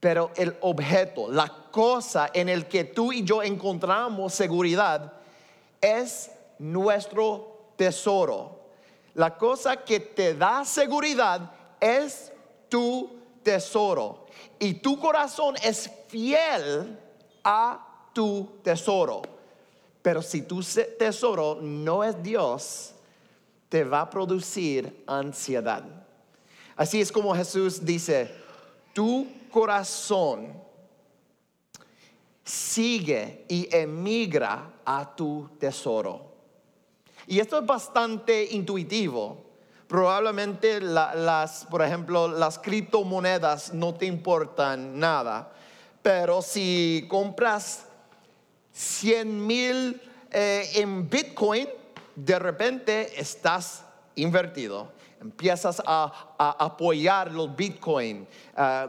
pero 0.00 0.30
el 0.36 0.56
objeto, 0.60 1.30
la 1.30 1.48
cosa 1.70 2.30
en 2.32 2.48
el 2.48 2.66
que 2.66 2.84
tú 2.84 3.12
y 3.12 3.24
yo 3.24 3.42
encontramos 3.42 4.32
seguridad 4.32 5.12
es 5.80 6.30
nuestro 6.58 7.72
tesoro 7.76 8.58
la 9.18 9.36
cosa 9.36 9.76
que 9.76 9.98
te 9.98 10.34
da 10.34 10.64
seguridad 10.64 11.50
es 11.80 12.32
tu 12.68 13.10
tesoro. 13.42 14.26
Y 14.60 14.74
tu 14.74 14.96
corazón 15.00 15.56
es 15.60 15.90
fiel 16.06 16.96
a 17.42 18.10
tu 18.12 18.48
tesoro. 18.62 19.22
Pero 20.02 20.22
si 20.22 20.42
tu 20.42 20.62
tesoro 20.96 21.58
no 21.60 22.04
es 22.04 22.22
Dios, 22.22 22.94
te 23.68 23.84
va 23.84 24.02
a 24.02 24.10
producir 24.10 25.04
ansiedad. 25.06 25.84
Así 26.76 27.00
es 27.00 27.10
como 27.10 27.34
Jesús 27.34 27.84
dice, 27.84 28.32
tu 28.94 29.26
corazón 29.50 30.52
sigue 32.44 33.44
y 33.48 33.68
emigra 33.74 34.70
a 34.84 35.14
tu 35.14 35.50
tesoro. 35.58 36.32
Y 37.26 37.40
esto 37.40 37.58
es 37.58 37.66
bastante 37.66 38.44
intuitivo. 38.52 39.44
Probablemente 39.86 40.80
las, 40.80 41.66
por 41.66 41.82
ejemplo, 41.82 42.28
las 42.28 42.58
criptomonedas 42.58 43.74
no 43.74 43.94
te 43.94 44.06
importan 44.06 44.98
nada, 44.98 45.52
pero 46.02 46.42
si 46.42 47.06
compras 47.08 47.86
100 48.72 49.46
mil 49.46 50.00
eh, 50.30 50.70
en 50.74 51.08
Bitcoin, 51.08 51.68
de 52.18 52.38
repente 52.38 53.20
estás 53.20 53.84
invertido. 54.16 54.90
Empiezas 55.20 55.80
a, 55.84 56.34
apoyar 56.58 57.30
los 57.30 57.54
Bitcoin, 57.54 58.26
uh, 58.56 58.88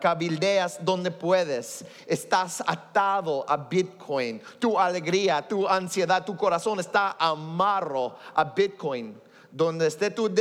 cabildeas 0.00 0.82
donde 0.82 1.10
puedes. 1.10 1.84
Estás 2.06 2.62
atado 2.66 3.44
a 3.46 3.56
Bitcoin. 3.56 4.40
Tu 4.58 4.78
alegría, 4.78 5.46
tu 5.46 5.68
ansiedad, 5.68 6.24
tu 6.24 6.36
corazón 6.36 6.80
está 6.80 7.16
amarro 7.18 8.16
a 8.34 8.44
Bitcoin. 8.44 9.20
Donde 9.50 9.88
esté 9.88 10.10
tu, 10.10 10.32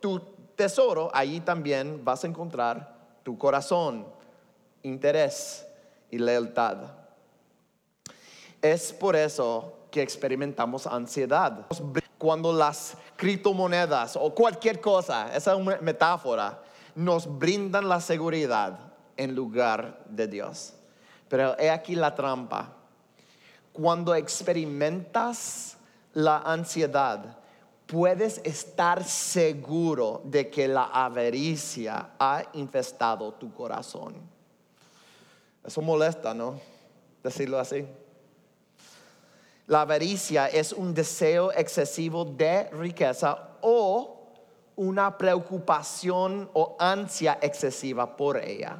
tu 0.00 0.20
tesoro, 0.56 1.10
allí 1.14 1.40
también 1.40 2.04
vas 2.04 2.24
a 2.24 2.26
encontrar 2.26 2.96
tu 3.22 3.38
corazón, 3.38 4.06
interés 4.82 5.64
y 6.10 6.18
lealtad. 6.18 6.78
Es 8.60 8.92
por 8.92 9.14
eso 9.14 9.77
que 9.90 10.02
experimentamos 10.02 10.86
ansiedad. 10.86 11.66
Cuando 12.18 12.52
las 12.52 12.96
criptomonedas 13.16 14.16
o 14.16 14.34
cualquier 14.34 14.80
cosa, 14.80 15.34
esa 15.34 15.52
es 15.52 15.58
una 15.58 15.78
metáfora, 15.80 16.62
nos 16.94 17.38
brindan 17.38 17.88
la 17.88 18.00
seguridad 18.00 18.78
en 19.16 19.34
lugar 19.34 20.04
de 20.08 20.26
Dios. 20.26 20.74
Pero 21.28 21.58
he 21.58 21.70
aquí 21.70 21.94
la 21.94 22.14
trampa. 22.14 22.72
Cuando 23.72 24.14
experimentas 24.14 25.76
la 26.12 26.38
ansiedad, 26.38 27.38
puedes 27.86 28.40
estar 28.44 29.04
seguro 29.04 30.20
de 30.24 30.50
que 30.50 30.66
la 30.68 30.84
avaricia 30.84 32.10
ha 32.18 32.44
infestado 32.54 33.32
tu 33.32 33.52
corazón. 33.52 34.14
Eso 35.64 35.80
molesta, 35.80 36.34
¿no? 36.34 36.60
Decirlo 37.22 37.58
así. 37.58 37.86
La 39.68 39.82
avaricia 39.82 40.46
es 40.46 40.72
un 40.72 40.94
deseo 40.94 41.52
excesivo 41.52 42.24
de 42.24 42.70
riqueza 42.70 43.50
o 43.60 44.32
una 44.76 45.18
preocupación 45.18 46.48
o 46.54 46.74
ansia 46.78 47.38
excesiva 47.42 48.16
por 48.16 48.38
ella. 48.38 48.78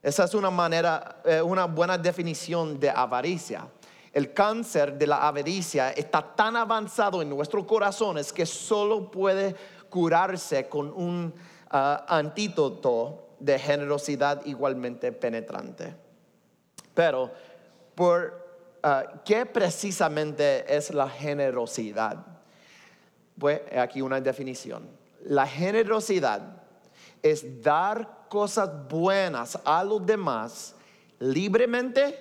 Esa 0.00 0.22
es 0.22 0.34
una 0.34 0.50
manera, 0.52 1.20
eh, 1.24 1.42
una 1.42 1.64
buena 1.64 1.98
definición 1.98 2.78
de 2.78 2.90
avaricia. 2.90 3.66
El 4.12 4.32
cáncer 4.32 4.96
de 4.96 5.08
la 5.08 5.26
avaricia 5.26 5.90
está 5.90 6.22
tan 6.22 6.54
avanzado 6.54 7.20
en 7.20 7.28
nuestros 7.28 7.64
corazones 7.64 8.32
que 8.32 8.46
solo 8.46 9.10
puede 9.10 9.56
curarse 9.90 10.68
con 10.68 10.92
un 10.92 11.34
ah, 11.70 12.06
antídoto 12.08 13.30
de 13.40 13.58
generosidad 13.58 14.46
igualmente 14.46 15.10
penetrante. 15.10 15.92
Pero 16.94 17.32
por 17.96 18.45
Ah, 18.88 19.04
¿qué 19.24 19.44
precisamente 19.44 20.64
es 20.72 20.94
la 20.94 21.08
generosidad? 21.08 22.24
Pues 23.36 23.60
aquí 23.76 24.00
una 24.00 24.20
definición. 24.20 24.88
La 25.24 25.44
generosidad 25.44 26.62
es 27.20 27.60
dar 27.60 28.28
cosas 28.28 28.70
buenas 28.88 29.58
a 29.64 29.82
los 29.82 30.06
demás 30.06 30.76
libremente, 31.18 32.16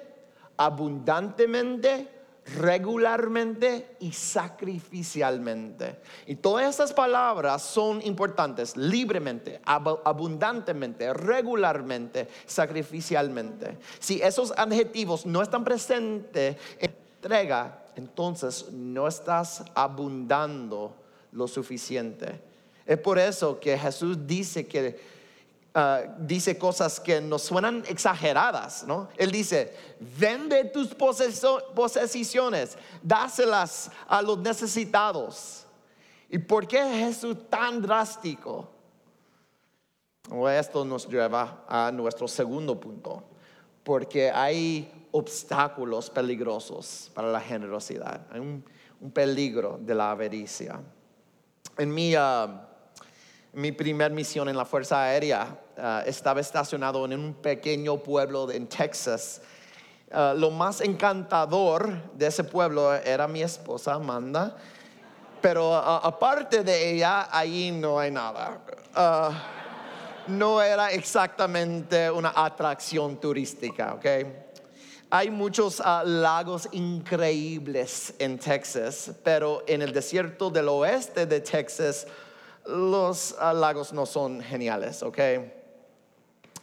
abundantemente 0.57 2.09
regularmente 2.45 3.95
y 3.99 4.11
sacrificialmente. 4.11 5.97
Y 6.27 6.35
todas 6.35 6.69
estas 6.69 6.93
palabras 6.93 7.63
son 7.63 8.01
importantes, 8.05 8.77
libremente, 8.77 9.59
abundantemente, 9.65 11.11
regularmente, 11.13 12.27
sacrificialmente. 12.45 13.77
Si 13.99 14.21
esos 14.21 14.53
adjetivos 14.55 15.25
no 15.25 15.41
están 15.41 15.63
presentes 15.63 16.57
en 16.79 17.05
entrega, 17.25 17.83
entonces 17.95 18.71
no 18.71 19.07
estás 19.07 19.63
abundando 19.73 20.95
lo 21.31 21.47
suficiente. 21.47 22.39
Es 22.85 22.99
por 22.99 23.17
eso 23.17 23.59
que 23.59 23.75
Jesús 23.75 24.27
dice 24.27 24.67
que 24.67 25.14
Ah, 25.77 26.03
dice 26.19 26.57
cosas 26.57 27.01
que 27.01 27.19
nos 27.19 27.41
suenan 27.41 27.83
exageradas, 27.89 28.85
¿no? 28.87 29.09
Él 29.17 29.29
dice, 29.29 29.75
vende 30.17 30.63
tus 30.63 30.95
posesiones, 30.95 32.77
dáselas 33.03 33.91
a 34.07 34.21
los 34.21 34.37
necesitados. 34.37 35.65
¿Y 36.29 36.37
por 36.37 36.65
qué 36.65 36.81
Jesús 36.81 37.49
tan 37.49 37.81
drástico? 37.81 38.69
esto 40.49 40.85
nos 40.85 41.09
lleva 41.09 41.65
a 41.67 41.91
nuestro 41.91 42.29
segundo 42.29 42.79
punto, 42.79 43.25
porque 43.83 44.31
hay 44.31 45.07
obstáculos 45.11 46.09
peligrosos 46.09 47.11
para 47.13 47.29
la 47.29 47.41
generosidad, 47.41 48.25
hay 48.31 48.39
un, 48.39 48.63
peligro 49.13 49.77
de 49.81 49.93
la 49.93 50.11
avaricia. 50.11 50.79
En 51.77 51.93
mi, 51.93 52.15
ah, 52.15 52.69
mi 53.51 53.73
primer 53.73 54.11
misión 54.13 54.47
en 54.47 54.55
la 54.55 54.65
Fuerza 54.65 55.03
Aérea, 55.03 55.59
Ah, 55.77 56.03
estaba 56.05 56.39
estacionado 56.39 57.03
en 57.03 57.19
un 57.19 57.33
pequeño 57.33 57.97
pueblo 57.97 58.49
en 58.49 58.65
Texas. 58.65 59.41
Ah, 60.09 60.33
lo 60.35 60.49
más 60.49 60.79
encantador 60.79 62.13
de 62.13 62.27
ese 62.27 62.45
pueblo 62.45 62.93
era 62.93 63.27
mi 63.27 63.41
esposa 63.41 63.95
Amanda, 63.95 64.55
pero 65.41 65.75
ah, 65.75 65.99
aparte 66.01 66.63
de 66.63 66.91
ella, 66.91 67.27
ahí 67.29 67.71
no 67.71 67.99
hay 67.99 68.09
nada. 68.09 68.61
no 70.27 70.61
era 70.61 70.91
exactamente 70.91 72.09
una 72.09 72.31
atracción 72.33 73.19
turística, 73.19 73.95
¿ok? 73.95 74.05
Hay 75.09 75.29
muchos 75.29 75.81
lagos 76.05 76.69
increíbles 76.71 78.13
en 78.17 78.39
Texas, 78.39 79.11
pero 79.23 79.61
en 79.67 79.81
el 79.81 79.91
desierto 79.91 80.49
del 80.49 80.69
oeste 80.69 81.25
de 81.25 81.41
Texas 81.41 82.07
los 82.65 83.35
lagos 83.39 83.91
no 83.91 84.05
son 84.05 84.41
geniales, 84.41 85.03
¿ok? 85.03 85.19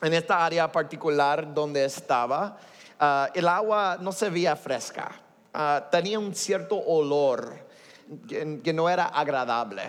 En 0.03 0.13
esta 0.15 0.45
área 0.45 0.71
particular 0.71 1.55
donde 1.55 1.85
estaba, 1.85 2.59
ah, 2.99 3.31
el 3.33 3.47
agua 3.47 3.97
no 4.01 4.13
se 4.13 4.29
veía 4.29 4.57
fresca, 4.57 5.13
ah, 5.55 5.89
tenía 5.91 6.19
un 6.19 6.35
cierto 6.35 6.77
olor 6.77 7.67
que, 8.29 8.73
no 8.73 8.89
era 8.91 9.07
agradable. 9.07 9.83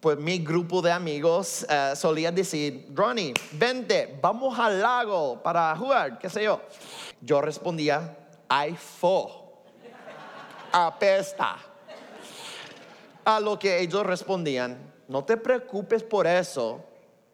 Pues 0.00 0.18
mi 0.18 0.38
grupo 0.38 0.82
de 0.82 0.90
amigos 0.90 1.64
ah, 1.68 1.94
solía 1.94 2.32
decir, 2.32 2.88
Ronnie, 2.92 3.32
vente, 3.52 4.18
vamos 4.20 4.58
al 4.58 4.80
lago 4.80 5.40
para 5.40 5.74
jugar, 5.76 6.18
qué 6.18 6.28
sé 6.28 6.42
yo. 6.42 6.60
Yo 7.20 7.40
respondía, 7.40 8.16
hay 8.48 8.74
fo, 8.74 9.62
apesta. 10.72 11.56
A 13.24 13.38
lo 13.38 13.56
que 13.56 13.78
ellos 13.78 14.04
respondían, 14.04 14.76
no 15.06 15.22
te 15.22 15.36
preocupes 15.36 16.02
por 16.02 16.26
eso, 16.26 16.84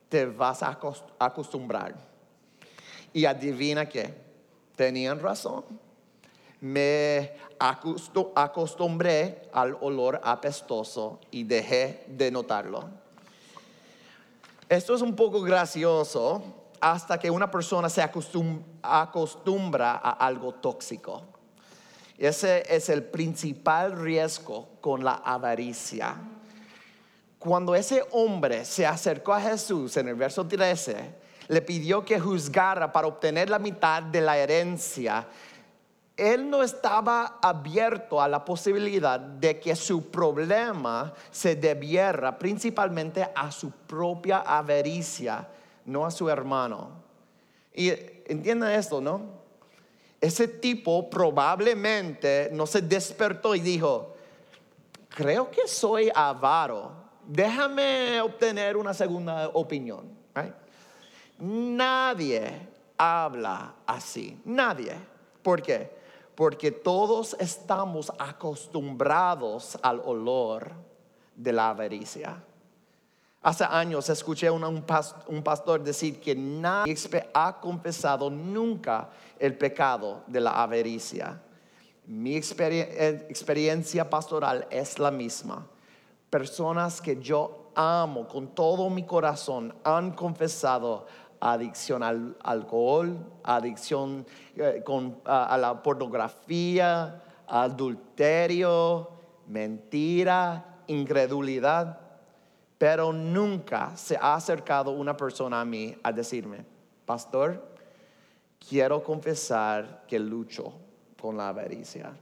te 0.09 0.27
vas 0.27 0.63
a 0.63 0.79
acostumbrar. 1.19 1.95
Y 3.13 3.25
adivina 3.25 3.89
qué, 3.89 4.15
tenían 4.77 5.21
razón. 5.21 5.65
Me 6.61 7.33
acostumbré 8.35 9.49
al 9.53 9.77
olor 9.81 10.21
apestoso 10.25 11.21
y 11.31 11.45
dejé 11.45 12.05
de 12.09 12.31
notarlo. 12.31 12.89
Esto 14.69 14.95
es 14.95 15.03
un 15.03 15.15
poco 15.15 15.41
gracioso 15.41 16.43
hasta 16.81 17.19
que 17.19 17.31
una 17.31 17.51
persona 17.51 17.89
se 17.89 18.03
acostumbra 18.03 19.93
a 19.93 20.11
algo 20.11 20.55
tóxico. 20.55 21.23
Ese 22.19 22.65
es 22.69 22.89
el 22.89 23.05
principal 23.05 23.93
riesgo 23.93 24.69
con 24.81 25.05
la 25.05 25.15
avaricia 25.15 26.17
cuando 27.39 27.75
ese 27.75 28.05
hombre 28.11 28.65
se 28.65 28.85
acercó 28.85 29.33
a 29.33 29.41
Jesús 29.41 29.97
en 29.97 30.09
el 30.09 30.17
verso 30.17 30.47
13, 30.47 31.15
le 31.49 31.63
pidió 31.63 32.05
que 32.05 32.19
juzgara 32.19 32.93
para 32.93 33.07
obtener 33.07 33.49
la 33.49 33.59
mitad 33.59 34.03
de 34.03 34.21
la 34.21 34.37
herencia. 34.37 35.27
Él 36.17 36.51
no 36.51 36.65
estaba 36.65 37.39
abierto 37.41 38.21
a 38.21 38.27
la 38.27 38.45
posibilidad 38.45 39.21
de 39.21 39.61
que 39.61 39.77
su 39.77 40.11
problema 40.11 41.15
se 41.31 41.55
debiera 41.55 42.37
principalmente 42.37 43.29
a 43.35 43.53
su 43.53 43.71
propia 43.71 44.39
avaricia, 44.41 45.47
no 45.85 46.05
a 46.05 46.11
su 46.11 46.29
hermano. 46.29 46.91
Y 47.73 47.91
entiendan 48.27 48.73
esto, 48.73 49.01
¿no? 49.01 49.39
Ese 50.21 50.49
tipo 50.49 51.09
probablemente 51.09 52.51
no 52.53 52.67
se 52.67 52.83
despertó 52.83 53.55
y 53.55 53.61
dijo, 53.61 54.17
creo 55.09 55.49
que 55.53 55.69
soy 55.69 56.11
avaro 56.13 57.08
déjame 57.29 58.21
obtener 58.21 58.77
una 58.77 58.93
segunda 58.93 59.49
opinión. 59.51 60.17
Nadie 61.39 62.69
habla 62.97 63.75
así. 63.87 64.41
Nadie. 64.45 64.93
¿Por 65.41 65.63
qué? 65.63 65.97
Porque 66.35 66.73
todos 66.73 67.37
estamos 67.39 68.11
acostumbrados 68.19 69.79
al 69.83 70.01
olor 70.05 70.73
de 71.37 71.53
la 71.53 71.69
avaricia. 71.71 72.43
Hace 73.41 73.65
años 73.65 74.09
escuché 74.09 74.49
a 74.49 74.53
un, 74.53 74.83
pastor 75.45 75.83
decir 75.85 76.21
que 76.21 76.35
nadie 76.35 76.97
ha 77.33 77.61
confesado 77.61 78.29
nunca 78.31 79.11
el 79.39 79.57
pecado 79.57 80.25
de 80.27 80.41
la 80.41 80.61
avaricia. 80.61 81.41
Mi 82.05 82.35
experiencia 82.37 84.11
pastoral 84.11 84.67
es 84.71 84.99
la 84.99 85.13
misma. 85.13 85.65
Personas 86.31 87.01
que 87.01 87.21
yo 87.21 87.71
amo 87.75 88.27
con 88.27 88.49
todo 88.49 88.91
mi 88.91 89.05
corazón 89.05 89.75
han 89.85 90.13
confesado 90.13 91.07
adicción 91.41 92.03
al 92.03 92.37
alcohol, 92.43 93.17
adicción 93.45 94.27
eh, 94.57 94.83
a 95.25 95.57
la 95.57 95.83
pornografía, 95.83 97.23
adulterio, 97.47 99.11
mentira, 99.47 100.83
incredulidad 100.89 102.09
pero 102.79 103.13
nunca 103.13 103.97
se 103.97 104.17
ha 104.17 104.37
acercado 104.37 104.93
una 104.93 105.17
persona 105.17 105.61
a 105.61 105.65
mí 105.65 105.97
a 106.03 106.13
decirme, 106.13 106.65
pastor, 107.05 107.75
quiero 108.69 109.03
confesar 109.03 110.05
que 110.07 110.21
lucho 110.21 110.73
con 111.21 111.37
la 111.37 111.49
avaricia. 111.49 112.17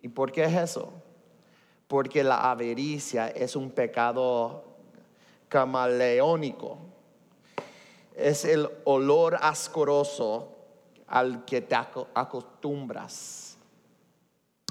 ¿Y 0.00 0.08
por 0.08 0.32
qué 0.32 0.44
es 0.44 0.54
eso? 0.54 0.90
Porque 1.88 2.22
la 2.22 2.50
avaricia 2.50 3.28
es 3.28 3.56
un 3.56 3.70
pecado 3.70 4.62
camaleónico. 5.48 6.78
Es 8.14 8.44
el 8.44 8.68
olor 8.84 9.38
asqueroso 9.40 10.54
al 11.06 11.44
que 11.44 11.60
te 11.62 11.74
acostumbras. 11.74 13.56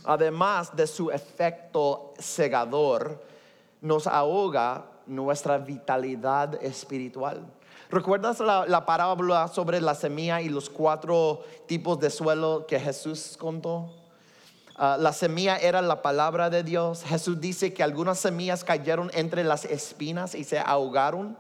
Además 0.06 0.75
de 0.75 0.88
su 0.88 1.12
efecto 1.12 2.13
cegador, 2.19 3.21
nos 3.82 4.08
ahoga 4.08 4.86
nuestra 5.06 5.58
vitalidad 5.58 6.63
espiritual. 6.63 7.45
¿Recuerdas 7.89 8.39
la, 8.39 8.86
parábola 8.86 9.47
sobre 9.47 9.80
la 9.80 9.95
semilla 9.95 10.41
y 10.41 10.49
los 10.49 10.69
cuatro 10.69 11.41
tipos 11.67 11.99
de 11.99 12.10
suelo 12.10 12.65
que 12.67 12.80
Jesús 12.80 13.38
contó? 13.39 13.89
Ah, 14.77 14.95
la 14.99 15.11
semilla 15.11 15.57
era 15.57 15.81
la 15.81 16.01
palabra 16.03 16.51
de 16.51 16.61
Dios. 16.61 17.03
Jesús 17.03 17.41
dice 17.41 17.73
que 17.73 17.81
algunas 17.81 18.19
semillas 18.19 18.63
cayeron 18.63 19.09
entre 19.13 19.43
las 19.43 19.65
espinas 19.65 20.35
y 20.35 20.43
se 20.43 20.59
ahogaron. 20.59 21.35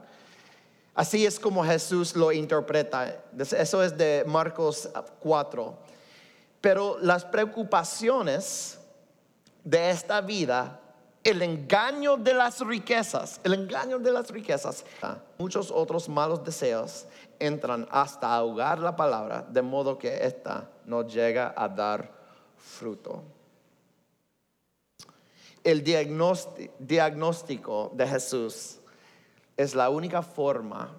Así 0.95 1.25
es 1.25 1.39
como 1.39 1.63
Jesús 1.63 2.15
lo 2.15 2.31
interpreta. 2.31 3.15
Eso 3.37 3.83
es 3.83 3.95
de 3.95 4.23
Marcos 4.25 4.89
4. 5.19 5.77
Pero 6.59 6.97
las 6.99 7.23
preocupaciones 7.23 8.79
de 9.63 9.91
esta 9.91 10.21
vida 10.21 10.79
el 11.27 11.41
engaño 11.41 12.15
de 12.15 12.33
las 12.33 12.61
riquezas, 12.61 13.41
el 13.43 13.53
engaño 13.53 13.99
de 13.99 14.13
las 14.13 14.31
riquezas, 14.31 14.85
muchos 15.37 15.71
otros 15.71 16.07
malos 16.07 16.41
deseos 16.41 17.05
entran 17.37 17.85
hasta 17.91 18.33
ahogar 18.33 18.79
la 18.79 18.95
palabra, 18.95 19.45
de 19.49 19.61
modo 19.61 19.97
que 19.97 20.25
ésta 20.25 20.69
no 20.85 21.05
llega 21.05 21.53
a 21.57 21.67
dar 21.67 22.16
fruto. 22.67 23.23
El 25.63 25.83
diagnóstico 25.83 27.91
de 27.93 28.07
Jesús 28.07 28.79
es 29.55 29.75
la 29.75 29.89
única 29.89 30.21
forma 30.21 30.95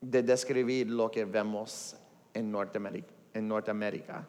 de 0.00 0.22
describir 0.22 0.88
lo 0.88 1.10
que 1.10 1.24
vemos 1.24 1.96
en 2.32 2.50
Norteamérica. 2.50 4.26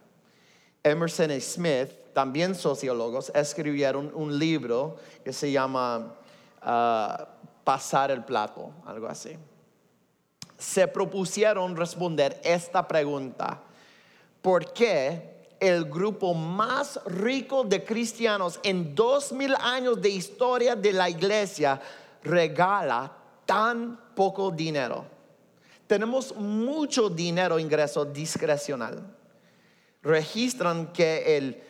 Emerson 0.84 1.32
y 1.32 1.40
Smith 1.40 1.90
también 2.14 2.56
sociólogos, 2.56 3.32
escribieron 3.36 4.12
un 4.14 4.38
libro 4.38 4.98
que 5.24 5.32
se 5.32 5.52
llama 5.52 6.16
ah, 6.62 7.28
Pasar 7.64 8.10
el 8.10 8.26
plato, 8.26 8.72
algo 8.86 9.08
así. 9.08 9.38
Se 10.58 10.88
propusieron 10.88 11.76
responder 11.76 12.42
esta 12.44 12.88
pregunta. 12.88 13.62
¿Por 14.42 14.74
qué 14.74 15.31
el 15.62 15.86
grupo 15.86 16.34
más 16.34 17.00
rico 17.06 17.64
de 17.64 17.84
cristianos 17.86 18.60
en 18.64 18.94
dos 18.96 19.32
mil 19.32 19.56
años 19.56 20.02
de 20.02 20.10
historia 20.10 20.76
de 20.76 20.92
la 20.92 21.10
iglesia 21.10 21.80
regala 22.24 23.16
tan 23.46 23.98
poco 24.16 24.52
dinero? 24.52 25.06
Tenemos 25.86 26.36
mucho 26.36 27.10
dinero 27.10 27.60
ingreso 27.60 28.04
discrecional. 28.04 29.06
Registran 30.02 30.92
que 30.92 31.38
el 31.38 31.62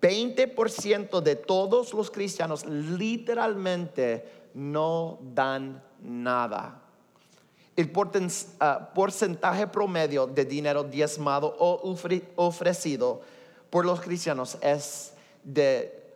20% 0.00 1.20
de 1.20 1.36
todos 1.36 1.94
los 1.94 2.10
cristianos 2.10 2.66
literalmente 2.66 4.50
no 4.54 5.18
dan 5.34 5.82
nada. 6.02 6.82
El 7.76 7.92
ah, 8.58 8.90
porcentaje 8.92 9.68
promedio 9.68 10.26
de 10.26 10.44
dinero 10.44 10.82
diezmado 10.82 11.54
o 11.58 11.96
ofrecido 12.36 13.22
por 13.70 13.84
los 13.84 14.00
cristianos 14.00 14.58
es 14.60 15.12
de 15.44 16.12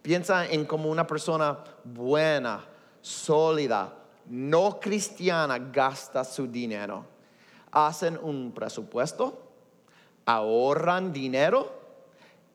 Piensa 0.00 0.46
en 0.46 0.64
como 0.64 0.90
una 0.90 1.08
persona 1.08 1.58
buena, 1.82 2.64
sólida, 3.00 3.92
no 4.26 4.78
cristiana 4.78 5.58
gasta 5.58 6.22
su 6.22 6.46
dinero. 6.46 7.04
Hacen 7.72 8.16
un 8.22 8.52
presupuesto, 8.52 9.42
ahorran 10.24 11.12
dinero, 11.12 11.81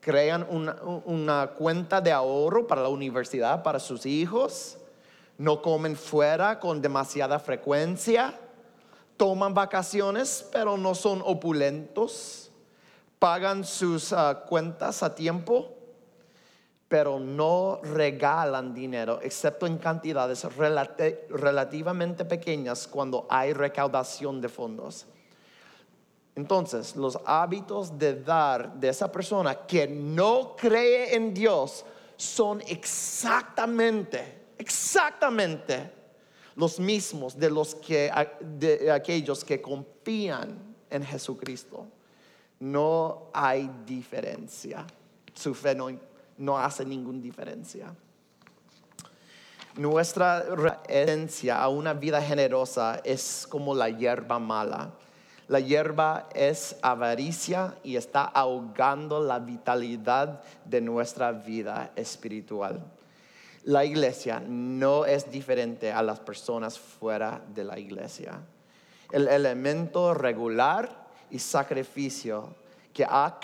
crean 0.08 0.48
una, 1.06 1.48
cuenta 1.48 2.00
de 2.00 2.14
ahorro 2.14 2.66
para 2.66 2.82
la 2.82 2.88
universidad, 2.88 3.62
para 3.62 3.78
sus 3.78 4.06
hijos, 4.06 4.78
no 5.38 5.62
comen 5.62 5.98
fuera 5.98 6.62
con 6.62 6.82
demasiada 6.82 7.40
frecuencia, 7.40 8.34
toman 9.18 9.54
vacaciones 9.54 10.48
pero 10.50 10.78
no 10.78 10.96
son 10.96 11.22
opulentos, 11.26 12.50
pagan 13.20 13.66
sus 13.66 14.14
ah, 14.14 14.46
cuentas 14.48 15.04
a 15.04 15.14
tiempo 15.14 15.74
pero 16.88 17.20
no 17.20 17.82
regalan 17.84 18.74
dinero, 18.74 19.20
excepto 19.22 19.68
en 19.68 19.78
cantidades 19.78 20.46
relativamente 21.30 22.24
pequeñas 22.24 22.88
cuando 22.88 23.28
hay 23.30 23.52
recaudación 23.52 24.40
de 24.40 24.48
fondos. 24.48 25.06
Entonces, 26.38 26.96
los 26.96 27.18
hábitos 27.26 27.98
de 27.98 28.22
dar 28.22 28.72
de 28.76 28.90
esa 28.90 29.12
persona 29.12 29.66
que 29.66 29.88
no 29.88 30.56
cree 30.56 31.16
en 31.16 31.34
Dios 31.34 31.84
son 32.16 32.62
exactamente, 32.68 34.52
exactamente 34.56 35.92
los 36.56 36.80
mismos 36.80 37.38
de 37.38 37.50
los 37.50 37.74
que 37.74 38.12
de 38.40 38.92
aquellos 38.92 39.44
que 39.44 39.60
confían 39.60 40.76
en 40.92 41.04
Jesucristo. 41.04 41.88
No 42.60 43.32
hay 43.34 43.70
diferencia. 43.84 44.86
Su 45.34 45.56
fe 45.56 45.74
no 45.74 45.90
no 46.38 46.56
hace 46.56 46.86
ninguna 46.86 47.20
diferencia. 47.20 47.96
Nuestra 49.76 50.44
referencia 50.44 51.60
a 51.60 51.68
una 51.68 51.94
vida 51.94 52.22
generosa 52.22 53.02
es 53.04 53.48
como 53.50 53.74
la 53.74 53.90
hierba 53.90 54.38
mala. 54.38 54.94
La 55.48 55.60
hierba 55.62 56.28
es 56.36 56.76
avaricia 56.82 57.76
y 57.82 57.96
está 57.96 58.24
ahogando 58.26 59.22
la 59.24 59.40
vitalidad 59.40 60.42
de 60.66 60.82
nuestra 60.82 61.32
vida 61.32 61.92
espiritual. 61.96 62.84
La 63.64 63.86
iglesia 63.86 64.42
no 64.46 65.06
es 65.06 65.32
diferente 65.32 65.92
a 65.92 66.02
las 66.02 66.20
personas 66.20 66.78
fuera 66.78 67.42
de 67.54 67.64
la 67.64 67.80
iglesia. 67.80 68.42
El 69.12 69.30
elemento 69.30 70.14
regular 70.14 71.08
y 71.32 71.40
sacrificio 71.40 72.56
que 72.94 73.06
ha 73.10 73.40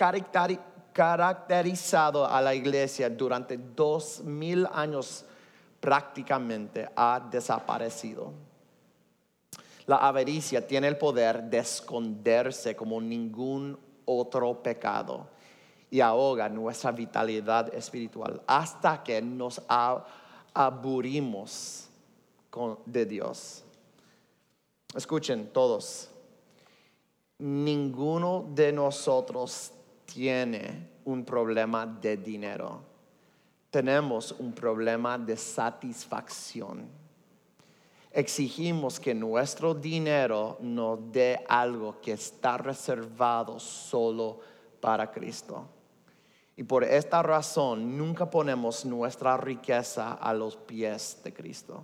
caracterizado 0.92 2.26
a 2.26 2.40
la 2.42 2.54
iglesia 2.54 3.08
durante 3.08 3.56
dos 3.56 4.20
mil 4.24 4.66
años 4.72 5.24
prácticamente 5.80 6.88
ha 6.96 7.20
desaparecido. 7.30 8.32
La 9.86 9.96
avaricia 9.96 10.66
tiene 10.66 10.88
el 10.88 10.96
poder 10.96 11.42
de 11.44 11.58
esconderse 11.58 12.74
como 12.74 13.00
ningún 13.00 13.78
otro 14.06 14.62
pecado 14.62 15.28
y 15.90 16.00
ahoga 16.00 16.48
nuestra 16.48 16.90
vitalidad 16.90 17.72
espiritual 17.74 18.42
hasta 18.46 19.02
que 19.02 19.20
nos 19.20 19.62
aburrimos 20.54 21.88
de 22.86 23.06
Dios. 23.06 23.64
Escuchen 24.94 25.52
todos, 25.52 26.08
ninguno 27.38 28.46
de 28.54 28.72
nosotros 28.72 29.72
tiene 30.06 30.88
un 31.04 31.24
problema 31.24 31.84
de 31.86 32.16
dinero. 32.16 32.80
Tenemos 33.70 34.32
un 34.32 34.52
problema 34.52 35.18
de 35.18 35.36
satisfacción. 35.36 37.03
Exigimos 38.16 39.00
que 39.00 39.12
nuestro 39.12 39.74
dinero 39.74 40.56
nos 40.60 41.10
dé 41.10 41.44
algo 41.48 42.00
que 42.00 42.12
está 42.12 42.56
reservado 42.56 43.58
solo 43.58 44.38
para 44.80 45.10
Cristo. 45.10 45.66
Y 46.54 46.62
por 46.62 46.84
esta 46.84 47.24
razón 47.24 47.98
nunca 47.98 48.30
ponemos 48.30 48.84
nuestra 48.84 49.36
riqueza 49.36 50.12
a 50.12 50.32
los 50.32 50.54
pies 50.54 51.22
de 51.24 51.34
Cristo. 51.34 51.82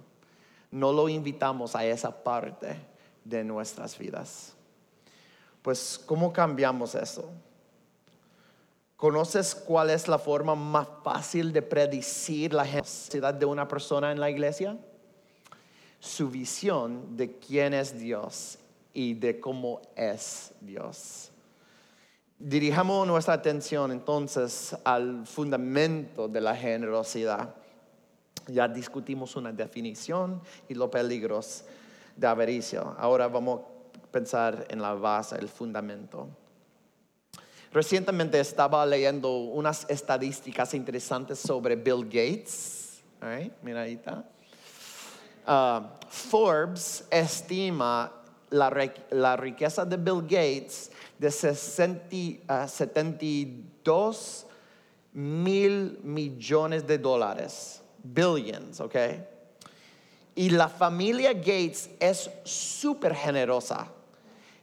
No 0.71 0.93
lo 0.93 1.09
invitamos 1.09 1.75
a 1.75 1.85
esa 1.85 2.23
parte 2.23 2.77
de 3.25 3.43
nuestras 3.43 3.99
vidas. 3.99 4.55
Pues, 5.63 6.01
¿cómo 6.07 6.33
cambiamos 6.33 6.95
eso? 6.95 7.29
¿Conoces 8.95 9.53
cuál 9.53 9.91
es 9.91 10.07
la 10.07 10.19
forma 10.19 10.55
más 10.55 10.87
fácil 11.03 11.53
de 11.53 11.63
predecir 11.63 12.55
la 12.55 12.65
generosidad 12.65 13.35
de 13.35 13.47
una 13.47 13.67
persona 13.67 14.13
en 14.13 14.21
la 14.21 14.31
iglesia? 14.31 14.79
Su 16.01 16.31
visión 16.31 17.17
de 17.17 17.39
quién 17.39 17.75
es 17.75 17.99
Dios 17.99 18.59
y 18.93 19.15
de 19.15 19.39
cómo 19.39 19.83
es 19.95 20.53
Dios. 20.61 21.31
Dirijamos 22.39 23.07
nuestra 23.07 23.35
atención 23.35 23.93
entonces 23.93 24.75
al 24.83 25.27
fundamento 25.27 26.27
de 26.27 26.41
la 26.41 26.57
generosidad. 26.57 27.55
Ya 28.47 28.67
discutimos 28.67 29.37
una 29.37 29.53
definición 29.53 30.41
y 30.67 30.75
los 30.75 30.89
peligros 30.89 31.65
de 32.17 32.27
avaricia. 32.27 32.81
Ahora 32.97 33.29
vamos 33.29 33.61
a 33.61 34.07
pensar 34.11 34.67
en 34.71 34.81
la 34.81 34.95
base, 34.95 35.37
el 35.37 35.49
fundamento. 35.49 36.29
Recientemente 37.73 38.41
estaba 38.41 38.85
leyendo 38.87 39.37
unas 39.37 39.89
estadísticas 39.91 40.73
interesantes 40.73 41.39
sobre 41.39 41.77
Bill 41.77 42.05
Gates. 42.05 43.03
mira 43.63 43.83
ahí 43.83 43.93
está. 43.93 44.25
Ah, 45.53 45.83
Forbes 46.09 47.03
estima 47.11 48.13
la, 48.51 49.37
riqueza 49.37 49.85
de 49.85 49.97
Bill 49.97 50.23
Gates 50.23 50.93
de 51.19 51.29
72 51.29 52.47
ah, 52.49 52.69
mil 55.13 55.99
millones 56.05 56.87
de 56.87 56.99
dólares. 56.99 57.83
Billions, 58.01 58.79
¿ok? 58.79 58.95
Y 60.37 60.51
la 60.51 60.69
familia 60.69 61.33
Gates 61.33 61.91
es 61.99 62.31
súper 62.45 63.17
generosa. 63.17 63.89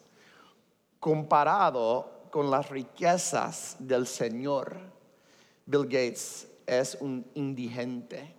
comparado 1.05 2.29
con 2.31 2.51
las 2.51 2.71
riquezas 2.71 3.77
del 3.79 4.07
Señor, 4.07 4.75
Bill 5.67 5.83
Gates 5.83 6.49
es 6.67 6.97
un 6.99 7.27
indigente, 7.35 8.35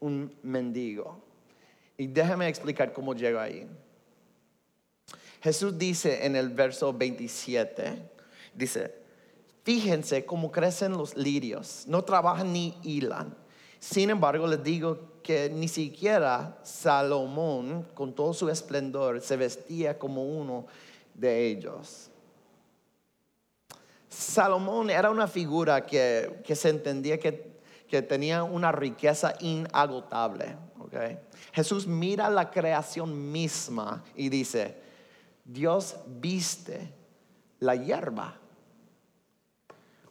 un 0.00 0.36
mendigo. 0.42 1.22
Y 1.96 2.08
déjame 2.08 2.48
explicar 2.48 2.92
cómo 2.92 3.14
llegó 3.14 3.38
ahí. 3.38 3.68
Jesús 5.40 5.78
dice 5.78 6.26
en 6.26 6.34
el 6.34 6.48
verso 6.48 6.92
27, 6.92 8.10
dice, 8.54 8.92
fíjense 9.62 10.24
cómo 10.24 10.50
crecen 10.50 10.94
los 10.94 11.16
lirios, 11.16 11.84
no 11.86 12.02
trabajan 12.02 12.52
ni 12.52 12.76
hilan. 12.82 13.36
Sin 13.78 14.10
embargo, 14.10 14.48
les 14.48 14.64
digo 14.64 15.20
que 15.22 15.48
ni 15.48 15.68
siquiera 15.68 16.58
Salomón, 16.64 17.86
con 17.94 18.14
todo 18.14 18.34
su 18.34 18.48
esplendor, 18.48 19.20
se 19.20 19.36
vestía 19.36 19.96
como 19.96 20.24
uno 20.24 20.66
de 21.18 21.46
ellos. 21.46 22.10
Salomón 24.08 24.88
era 24.88 25.10
una 25.10 25.26
figura 25.26 25.84
que, 25.84 26.42
se 26.54 26.68
entendía 26.70 27.18
que, 27.18 28.02
tenía 28.02 28.44
una 28.44 28.72
riqueza 28.72 29.34
inagotable. 29.40 30.56
Jesús 31.52 31.86
mira 31.86 32.30
la 32.30 32.50
creación 32.50 33.30
misma 33.30 34.04
y 34.14 34.28
dice, 34.28 34.76
Dios 35.44 35.96
viste 36.06 36.92
la 37.60 37.74
hierba. 37.74 38.36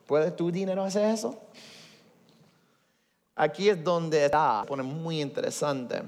¿Puede 0.06 0.32
tu 0.32 0.52
dinero 0.52 0.84
hacer 0.84 1.06
eso? 1.14 1.42
Aquí 3.36 3.70
es 3.70 3.84
donde 3.84 4.26
está, 4.26 4.64
pone 4.68 4.84
muy 4.84 5.22
interesante 5.22 6.02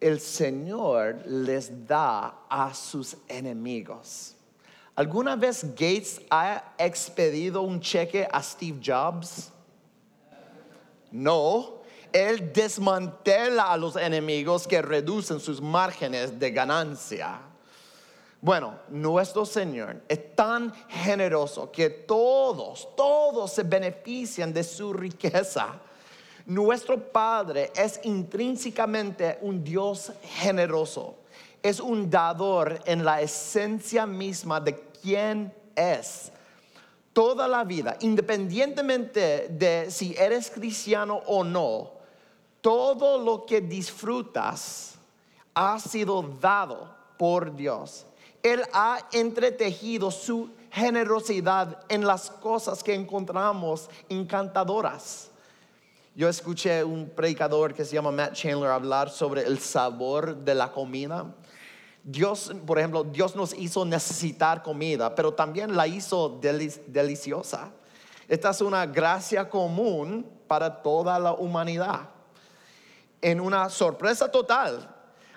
el 0.00 0.18
Señor 0.18 1.22
les 1.26 1.86
da 1.86 2.46
a 2.48 2.72
sus 2.72 3.16
enemigos. 3.28 4.34
¿Alguna 4.96 5.36
vez 5.36 5.62
Gates 5.62 6.20
ha 6.30 6.74
expedido 6.78 7.62
un 7.62 7.80
cheque 7.80 8.26
a 8.30 8.42
Steve 8.42 8.80
Jobs? 8.84 9.52
No, 11.12 11.80
él 12.12 12.52
desmantela 12.52 13.72
a 13.72 13.76
los 13.76 13.96
enemigos 13.96 14.66
que 14.66 14.82
reducen 14.82 15.38
sus 15.38 15.60
márgenes 15.60 16.38
de 16.38 16.50
ganancia. 16.50 17.40
Bueno, 18.40 18.78
nuestro 18.88 19.44
Señor 19.44 20.02
es 20.08 20.34
tan 20.34 20.72
generoso 20.88 21.70
que 21.70 21.90
todos, 21.90 22.88
todos 22.96 23.52
se 23.52 23.62
benefician 23.64 24.52
de 24.52 24.64
su 24.64 24.92
riqueza. 24.92 25.78
Nuestro 26.50 26.98
Padre 26.98 27.70
es 27.76 28.00
intrínsecamente 28.02 29.38
un 29.42 29.62
Dios 29.62 30.10
generoso. 30.40 31.14
Es 31.62 31.78
un 31.78 32.10
dador 32.10 32.80
en 32.86 33.04
la 33.04 33.20
esencia 33.20 34.04
misma 34.04 34.60
de 34.60 34.76
quién 35.00 35.54
es. 35.76 36.32
Toda 37.12 37.46
la 37.46 37.62
vida, 37.62 37.96
independientemente 38.00 39.46
de 39.48 39.92
si 39.92 40.16
eres 40.18 40.50
cristiano 40.50 41.22
o 41.26 41.44
no, 41.44 41.92
todo 42.60 43.16
lo 43.16 43.46
que 43.46 43.60
disfrutas 43.60 44.96
ha 45.54 45.78
sido 45.78 46.20
dado 46.40 46.92
por 47.16 47.54
Dios. 47.54 48.06
Él 48.42 48.64
ha 48.72 48.98
entretejido 49.12 50.10
su 50.10 50.50
generosidad 50.72 51.84
en 51.88 52.04
las 52.04 52.28
cosas 52.28 52.82
que 52.82 52.92
encontramos 52.92 53.88
encantadoras 54.08 55.29
Yo 56.14 56.28
escuché 56.28 56.82
un 56.82 57.08
predicador 57.08 57.72
que 57.72 57.84
se 57.84 57.94
llama 57.94 58.10
Matt 58.10 58.34
Chandler 58.34 58.70
hablar 58.70 59.10
sobre 59.10 59.42
el 59.42 59.60
sabor 59.60 60.36
de 60.36 60.54
la 60.56 60.72
comida. 60.72 61.32
Dios, 62.02 62.52
por 62.66 62.78
ejemplo, 62.78 63.04
Dios 63.04 63.36
nos 63.36 63.54
hizo 63.54 63.84
necesitar 63.84 64.62
comida, 64.62 65.14
pero 65.14 65.32
también 65.32 65.76
la 65.76 65.86
hizo 65.86 66.40
deliciosa. 66.40 67.70
Esta 68.26 68.50
es 68.50 68.60
una 68.60 68.86
gracia 68.86 69.48
común 69.48 70.26
para 70.48 70.82
toda 70.82 71.16
la 71.20 71.32
humanidad. 71.32 72.08
En 73.22 73.40
una 73.40 73.68
sorpresa 73.68 74.30
total. 74.30 74.92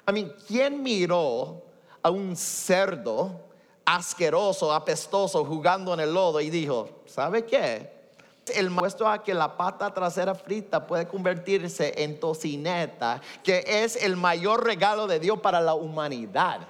A 0.05 0.11
mí, 0.11 0.31
¿quién 0.47 0.81
miró 0.81 1.61
a 2.01 2.09
un 2.09 2.35
cerdo 2.35 3.41
asqueroso, 3.85 4.73
apestoso, 4.73 5.45
jugando 5.45 5.93
en 5.93 5.99
el 5.99 6.13
lodo 6.13 6.41
y 6.41 6.49
dijo, 6.49 7.03
¿sabe 7.05 7.45
qué? 7.45 7.92
El 8.53 8.69
muestro 8.69 9.07
a 9.07 9.23
que 9.23 9.33
la 9.33 9.55
pata 9.55 9.93
trasera 9.93 10.35
frita 10.35 10.85
puede 10.85 11.07
convertirse 11.07 11.93
en 12.03 12.19
tocineta, 12.19 13.21
que 13.41 13.63
es 13.65 13.95
el 13.95 14.17
mayor 14.17 14.65
regalo 14.65 15.07
de 15.07 15.19
Dios 15.19 15.39
para 15.39 15.61
la 15.61 15.73
humanidad. 15.73 16.61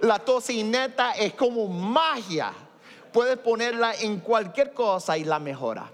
La 0.00 0.18
tocineta 0.18 1.12
es 1.12 1.34
como 1.34 1.66
magia. 1.68 2.52
Puedes 3.12 3.38
ponerla 3.38 3.94
en 3.94 4.20
cualquier 4.20 4.72
cosa 4.72 5.16
y 5.16 5.24
la 5.24 5.38
mejora. 5.38 5.90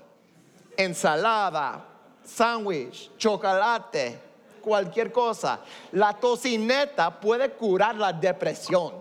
Ensalada, 0.77 1.85
sándwich, 2.25 3.17
chocolate, 3.19 4.19
cualquier 4.61 5.13
cosa. 5.13 5.61
La 5.93 6.15
tocineta 6.15 7.21
puede 7.21 7.51
curar 7.51 7.97
la 7.97 8.13
depresión. 8.13 8.95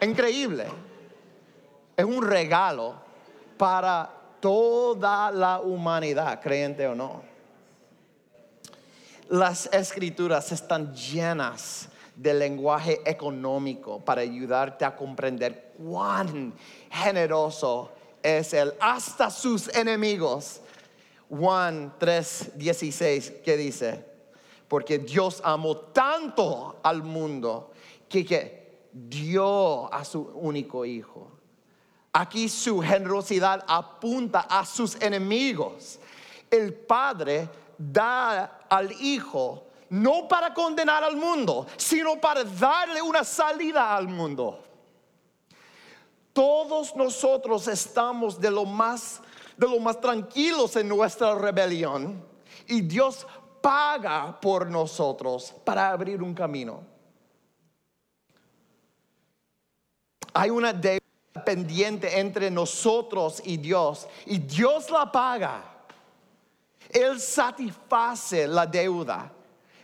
Increíble. 0.00 0.66
Es 1.96 2.04
un 2.04 2.22
regalo 2.22 3.05
para 3.56 4.10
toda 4.40 5.30
la 5.30 5.60
humanidad, 5.60 6.40
creyente 6.40 6.86
o 6.86 6.94
no. 6.94 7.22
Las 9.28 9.68
escrituras 9.72 10.52
están 10.52 10.94
llenas 10.94 11.88
de 12.14 12.32
lenguaje 12.32 13.00
económico 13.04 14.00
para 14.00 14.22
ayudarte 14.22 14.84
a 14.84 14.94
comprender 14.94 15.72
cuán 15.76 16.54
generoso 16.90 17.92
es 18.22 18.54
Él 18.54 18.72
hasta 18.80 19.30
sus 19.30 19.68
enemigos. 19.74 20.60
Juan 21.28 21.92
3:16, 21.98 23.42
¿qué 23.42 23.56
dice? 23.56 24.04
Porque 24.68 24.98
Dios 24.98 25.40
amó 25.44 25.76
tanto 25.76 26.78
al 26.82 27.02
mundo 27.02 27.72
que, 28.08 28.24
que 28.24 28.88
dio 28.92 29.92
a 29.92 30.04
su 30.04 30.22
único 30.22 30.84
hijo 30.84 31.35
Aquí 32.18 32.48
su 32.48 32.80
generosidad 32.80 33.62
apunta 33.68 34.46
a 34.48 34.64
sus 34.64 34.94
enemigos. 35.02 35.98
El 36.50 36.72
Padre 36.72 37.46
da 37.76 38.60
al 38.70 38.90
Hijo 38.90 39.66
no 39.90 40.26
para 40.26 40.54
condenar 40.54 41.04
al 41.04 41.14
mundo, 41.14 41.66
sino 41.76 42.18
para 42.18 42.42
darle 42.42 43.02
una 43.02 43.22
salida 43.22 43.94
al 43.94 44.08
mundo. 44.08 44.64
Todos 46.32 46.96
nosotros 46.96 47.68
estamos 47.68 48.40
de 48.40 48.50
lo 48.50 48.64
más 48.64 49.20
de 49.54 49.68
lo 49.68 49.78
más 49.78 50.00
tranquilos 50.00 50.74
en 50.76 50.88
nuestra 50.88 51.34
rebelión 51.34 52.24
y 52.66 52.80
Dios 52.80 53.26
paga 53.60 54.40
por 54.40 54.70
nosotros 54.70 55.54
para 55.64 55.90
abrir 55.90 56.22
un 56.22 56.32
camino. 56.32 56.82
Hay 60.32 60.48
una 60.48 60.72
deuda 60.72 61.05
pendiente 61.44 62.18
entre 62.18 62.50
nosotros 62.50 63.42
y 63.44 63.56
Dios 63.56 64.06
y 64.26 64.38
Dios 64.38 64.90
la 64.90 65.10
paga. 65.10 65.62
Él 66.90 67.20
satisface 67.20 68.46
la 68.46 68.66
deuda. 68.66 69.30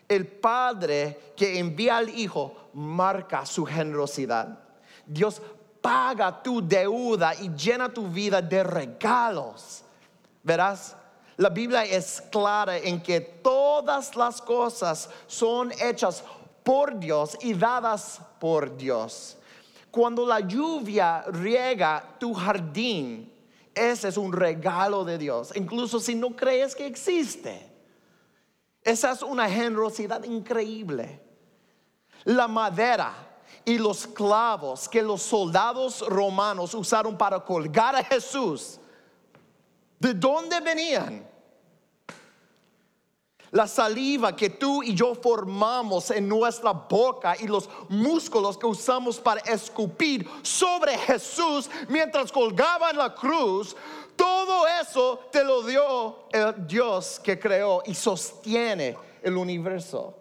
El 0.08 0.26
Padre 0.26 1.32
que 1.36 1.58
envía 1.58 1.98
al 1.98 2.08
Hijo 2.08 2.68
marca 2.74 3.46
su 3.46 3.64
generosidad. 3.64 4.58
Dios 5.06 5.40
paga 5.80 6.42
tu 6.42 6.66
deuda 6.66 7.34
y 7.34 7.48
llena 7.50 7.92
tu 7.92 8.08
vida 8.08 8.40
de 8.40 8.62
regalos. 8.62 9.82
Verás, 10.42 10.96
la 11.36 11.48
Biblia 11.48 11.84
es 11.84 12.22
clara 12.30 12.78
en 12.78 13.02
que 13.02 13.20
todas 13.20 14.14
las 14.14 14.40
cosas 14.40 15.08
son 15.26 15.72
hechas 15.72 16.22
por 16.62 16.98
Dios 16.98 17.36
y 17.40 17.54
dadas 17.54 18.20
por 18.38 18.76
Dios. 18.76 19.36
Cuando 19.92 20.24
la 20.26 20.40
lluvia 20.40 21.22
riega 21.28 22.16
tu 22.18 22.32
jardín, 22.32 23.30
ese 23.74 24.08
es 24.08 24.16
un 24.16 24.32
regalo 24.32 25.04
de 25.04 25.18
Dios, 25.18 25.52
incluso 25.54 26.00
si 26.00 26.14
no 26.14 26.30
crees 26.30 26.74
que 26.74 26.86
existe. 26.86 27.70
Esa 28.82 29.12
es 29.12 29.22
una 29.22 29.50
generosidad 29.50 30.24
increíble. 30.24 31.20
La 32.24 32.48
madera 32.48 33.12
y 33.66 33.76
los 33.76 34.06
clavos 34.06 34.88
que 34.88 35.02
los 35.02 35.20
soldados 35.20 36.00
romanos 36.08 36.72
usaron 36.72 37.18
para 37.18 37.38
colgar 37.40 37.94
a 37.94 38.02
Jesús, 38.02 38.80
¿de 39.98 40.14
dónde 40.14 40.58
venían? 40.60 41.31
La 43.52 43.66
saliva 43.68 44.34
que 44.34 44.50
tú 44.50 44.82
y 44.82 44.94
yo 44.94 45.14
formamos 45.14 46.10
en 46.10 46.26
nuestra 46.26 46.72
boca 46.72 47.36
y 47.38 47.46
los 47.46 47.68
músculos 47.88 48.56
que 48.56 48.66
usamos 48.66 49.20
para 49.20 49.42
escupir 49.42 50.26
sobre 50.42 50.96
Jesús 50.96 51.70
mientras 51.88 52.32
colgaba 52.32 52.90
en 52.90 52.96
la 52.96 53.14
cruz, 53.14 53.76
todo 54.16 54.66
eso 54.80 55.20
te 55.30 55.44
lo 55.44 55.62
dio 55.62 56.28
el 56.32 56.66
Dios 56.66 57.20
que 57.22 57.38
creó 57.38 57.82
y 57.84 57.94
sostiene 57.94 58.96
el 59.22 59.36
universo. 59.36 60.16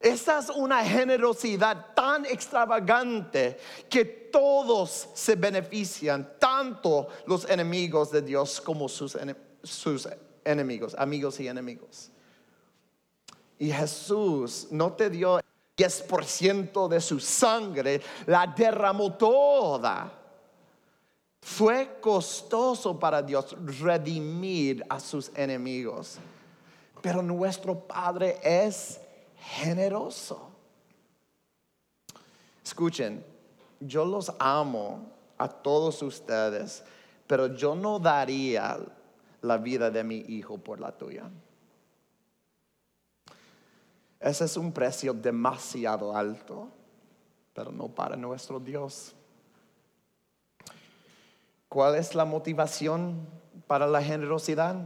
Esta 0.00 0.38
es 0.38 0.48
una 0.48 0.82
generosidad 0.82 1.92
tan 1.94 2.24
extravagante 2.24 3.58
que 3.90 4.06
todos 4.32 5.10
se 5.12 5.36
benefician, 5.36 6.36
tanto 6.38 7.08
los 7.26 7.44
enemigos 7.50 8.10
de 8.10 8.22
Dios 8.22 8.62
como 8.62 8.88
sus, 8.88 9.18
sus 9.62 10.08
enemigos, 10.50 10.94
amigos 10.98 11.40
y 11.40 11.48
enemigos. 11.48 12.10
Y 13.58 13.70
Jesús 13.70 14.68
no 14.70 14.92
te 14.92 15.10
dio 15.10 15.40
10% 15.76 16.88
de 16.88 17.00
su 17.00 17.20
sangre, 17.20 18.00
la 18.26 18.46
derramó 18.46 19.14
toda. 19.14 20.12
Fue 21.40 21.98
costoso 22.00 22.98
para 22.98 23.22
Dios 23.22 23.56
redimir 23.80 24.84
a 24.88 25.00
sus 25.00 25.30
enemigos. 25.34 26.18
Pero 27.00 27.22
nuestro 27.22 27.78
Padre 27.78 28.38
es 28.42 29.00
generoso. 29.38 30.50
Escuchen, 32.62 33.24
yo 33.80 34.04
los 34.04 34.30
amo 34.38 35.06
a 35.38 35.48
todos 35.48 36.02
ustedes, 36.02 36.84
pero 37.26 37.54
yo 37.54 37.74
no 37.74 37.98
daría 37.98 38.78
la 39.42 39.58
vida 39.58 39.90
de 39.90 40.04
mi 40.04 40.18
hijo 40.18 40.58
por 40.58 40.80
la 40.80 40.92
tuya. 40.96 41.30
Ese 44.20 44.44
es 44.44 44.56
un 44.56 44.72
precio 44.72 45.14
demasiado 45.14 46.14
alto, 46.14 46.68
pero 47.54 47.72
no 47.72 47.88
para 47.88 48.16
nuestro 48.16 48.60
Dios. 48.60 49.14
¿Cuál 51.68 51.94
es 51.94 52.14
la 52.14 52.24
motivación 52.24 53.26
para 53.66 53.86
la 53.86 54.02
generosidad? 54.02 54.76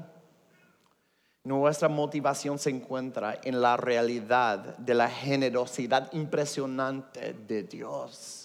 Nuestra 1.42 1.88
motivación 1.88 2.58
se 2.58 2.70
encuentra 2.70 3.38
en 3.42 3.60
la 3.60 3.76
realidad 3.76 4.78
de 4.78 4.94
la 4.94 5.08
generosidad 5.08 6.12
impresionante 6.12 7.32
de 7.32 7.64
Dios. 7.64 8.43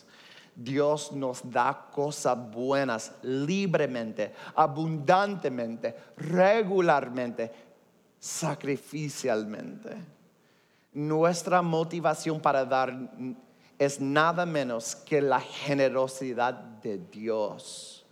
Dios 0.62 1.14
nos 1.14 1.50
da 1.50 1.88
cosas 1.90 2.38
buenas 2.52 3.14
libremente, 3.22 4.34
abundantemente, 4.56 5.96
regularmente, 6.18 7.50
sacrificialmente. 8.20 9.96
Nuestra 10.92 11.62
motivación 11.62 12.42
para 12.42 12.66
dar 12.66 12.94
es 13.78 14.02
nada 14.02 14.46
menos 14.46 14.98
que 14.98 15.22
la 15.22 15.40
generosidad 15.40 16.54
de 16.54 16.98
Dios. 16.98 18.06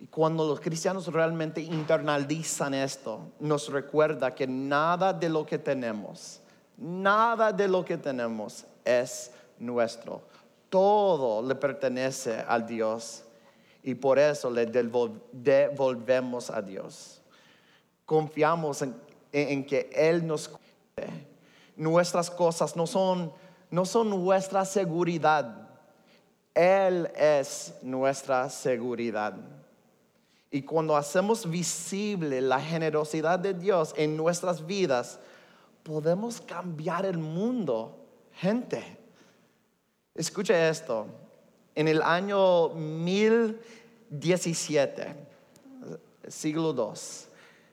Y 0.00 0.06
cuando 0.06 0.46
los 0.46 0.60
cristianos 0.60 1.08
realmente 1.08 1.60
internalizan 1.60 2.72
esto, 2.72 3.32
nos 3.40 3.70
recuerda 3.70 4.34
que 4.34 4.46
nada 4.46 5.12
de 5.12 5.28
lo 5.28 5.44
que 5.44 5.58
tenemos, 5.58 6.40
nada 6.78 7.52
de 7.52 7.68
lo 7.68 7.84
que 7.84 7.98
tenemos 7.98 8.64
es 8.86 9.32
nuestro 9.58 10.27
todo 10.68 11.42
le 11.42 11.54
pertenece 11.54 12.44
a 12.46 12.58
Dios 12.58 13.24
y 13.82 13.94
por 13.94 14.18
eso 14.18 14.50
le 14.50 14.66
devolvemos 14.66 16.50
a 16.50 16.60
Dios. 16.60 17.20
Confiamos 18.04 18.84
en, 19.32 19.64
que 19.64 19.90
Él 19.94 20.26
nos 20.26 20.48
cuide. 20.48 21.26
Nuestras 21.76 22.30
cosas 22.30 22.74
no 22.76 22.86
son, 22.86 23.32
no 23.70 23.84
son 23.84 24.10
nuestra 24.10 24.64
seguridad. 24.64 25.68
Él 26.54 27.10
es 27.14 27.74
nuestra 27.82 28.50
seguridad. 28.50 29.34
Y 30.50 30.62
cuando 30.62 30.96
hacemos 30.96 31.48
visible 31.48 32.40
la 32.40 32.60
generosidad 32.60 33.38
de 33.38 33.54
Dios 33.54 33.94
en 33.96 34.16
nuestras 34.16 34.66
vidas, 34.66 35.20
podemos 35.82 36.40
cambiar 36.40 37.06
el 37.06 37.18
mundo. 37.18 37.96
Gente, 38.34 38.97
escuche 40.18 40.68
esto. 40.68 41.06
En 41.74 41.88
el 41.88 42.02
año 42.02 42.68
1017, 42.70 45.14
siglo 46.26 46.74
II, 46.76 46.92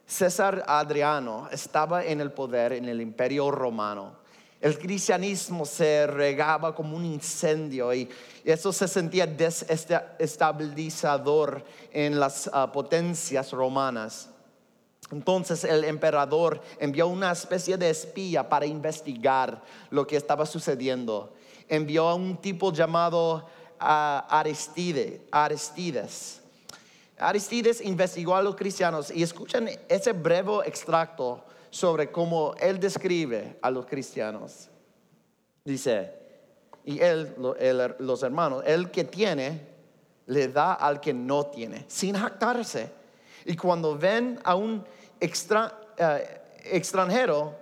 César 0.06 0.64
Adriano 0.68 1.50
estaba 1.52 2.06
en 2.06 2.22
el 2.22 2.32
poder 2.32 2.74
en 2.74 2.88
el 2.88 3.02
imperio 3.02 3.50
romano. 3.50 4.24
El 4.62 4.78
cristianismo 4.78 5.66
se 5.66 6.06
regaba 6.08 6.76
como 6.76 6.96
un 6.96 7.04
incendio 7.06 7.94
y 7.94 8.08
eso 8.44 8.72
se 8.72 8.88
sentía 8.88 9.28
desestabilizador 9.28 11.66
en 11.92 12.20
las 12.20 12.50
ah, 12.54 12.72
potencias 12.72 13.52
romanas. 13.52 14.30
Entonces 15.12 15.64
el 15.64 15.84
emperador 15.84 16.62
envió 16.80 17.08
una 17.08 17.32
especie 17.32 17.78
de 17.78 17.90
espía 17.90 18.48
para 18.50 18.66
investigar 18.66 19.62
lo 19.92 20.08
que 20.08 20.18
estaba 20.18 20.48
sucediendo. 20.48 21.35
Envió 21.68 22.08
a 22.08 22.16
un 22.16 22.38
tipo 22.38 22.72
llamado 22.72 23.48
ah, 23.80 24.26
Aristides. 24.30 25.22
Aristides 27.18 27.82
investigó 27.82 28.36
a 28.36 28.42
los 28.42 28.56
cristianos 28.56 29.12
y 29.12 29.24
escuchen 29.24 29.70
ese 29.88 30.12
breve 30.12 30.60
extracto 30.66 31.44
sobre 31.70 32.12
cómo 32.12 32.56
él 32.60 32.80
describe 32.80 33.58
a 33.62 33.70
los 33.70 33.86
cristianos. 33.86 34.70
Dice, 35.64 36.12
y 36.84 37.00
él, 37.00 37.36
los 38.00 38.24
hermanos, 38.24 38.64
el 38.66 38.92
que 38.92 39.04
tiene, 39.04 39.76
le 40.28 40.48
da 40.48 40.74
al 40.74 41.00
que 41.00 41.14
no 41.14 41.48
tiene, 41.48 41.86
sin 41.88 42.16
jactarse. 42.16 42.92
Y 43.46 43.56
cuando 43.56 43.98
ven 43.98 44.40
a 44.44 44.56
un 44.56 44.84
eh, 45.20 46.42
extranjero, 46.64 47.56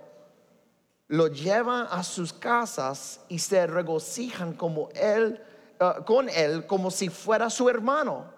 lo 1.08 1.28
llevan 1.28 1.86
a 1.90 2.02
sus 2.02 2.32
casas 2.32 3.20
y 3.28 3.38
se 3.38 3.66
regocijan 3.66 4.54
como 4.54 4.88
él, 4.94 5.40
eh, 5.78 5.90
con 6.06 6.28
él 6.28 6.66
como 6.66 6.90
si 6.90 7.08
fuera 7.08 7.50
su 7.50 7.68
hermano. 7.68 8.32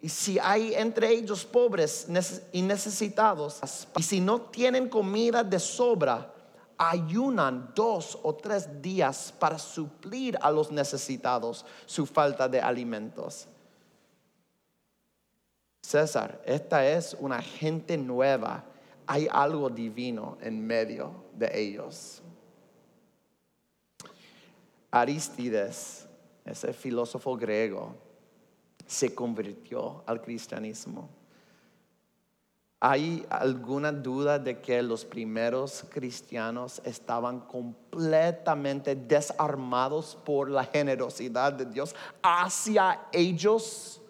Y 0.00 0.08
si 0.08 0.38
hay 0.38 0.74
entre 0.74 1.10
ellos 1.10 1.44
pobres 1.44 2.06
y 2.52 2.62
necesitados, 2.62 3.60
y 3.96 4.02
si 4.02 4.20
no 4.20 4.40
tienen 4.40 4.88
comida 4.88 5.42
de 5.42 5.58
sobra, 5.58 6.32
ayunan 6.78 7.72
dos 7.74 8.18
o 8.22 8.34
tres 8.34 8.82
días 8.82 9.32
para 9.38 9.58
suplir 9.58 10.38
a 10.42 10.50
los 10.50 10.70
necesitados 10.70 11.64
su 11.86 12.06
falta 12.06 12.48
de 12.48 12.60
alimentos. 12.60 13.48
César, 15.82 16.42
esta 16.44 16.86
es 16.86 17.16
una 17.18 17.40
gente 17.40 17.96
nueva. 17.96 18.64
Hay 19.06 19.28
algo 19.30 19.70
divino 19.70 20.36
en 20.40 20.66
medio 20.66 21.12
de 21.34 21.50
ellos. 21.58 22.22
Aristides, 24.90 26.08
ese 26.44 26.72
filósofo 26.72 27.36
griego, 27.36 27.94
se 28.86 29.14
convirtió 29.14 30.02
al 30.06 30.20
cristianismo. 30.20 31.08
¿Hay 32.78 33.26
alguna 33.30 33.90
duda 33.90 34.38
de 34.38 34.60
que 34.60 34.82
los 34.82 35.04
primeros 35.04 35.84
cristianos 35.90 36.80
estaban 36.84 37.40
completamente 37.40 38.94
desarmados 38.94 40.16
por 40.24 40.50
la 40.50 40.64
generosidad 40.64 41.54
de 41.54 41.64
Dios 41.64 41.94
hacia 42.22 43.06
ellos? 43.12 44.02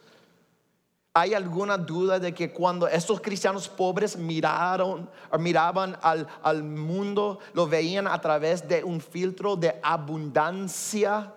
¿Hay 1.19 1.33
alguna 1.33 1.79
duda 1.79 2.21
de 2.21 2.35
que 2.35 2.53
cuando 2.53 2.87
estos 2.87 3.23
cristianos 3.23 3.71
pobres 3.71 4.19
miraron 4.19 5.09
o 5.31 5.39
miraban 5.39 5.97
al, 6.03 6.29
al 6.43 6.63
mundo, 6.63 7.39
lo 7.55 7.67
veían 7.67 8.07
a 8.07 8.21
través 8.21 8.69
de 8.69 8.85
un 8.85 9.01
filtro 9.01 9.57
de 9.57 9.81
abundancia? 9.83 11.33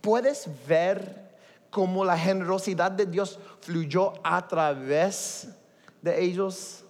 ¿Puedes 0.00 0.48
ver 0.66 1.38
cómo 1.70 2.04
la 2.04 2.18
generosidad 2.18 2.90
de 2.90 3.06
Dios 3.06 3.38
fluyó 3.60 4.12
a 4.24 4.48
través 4.48 5.46
de 6.00 6.20
ellos? 6.20 6.82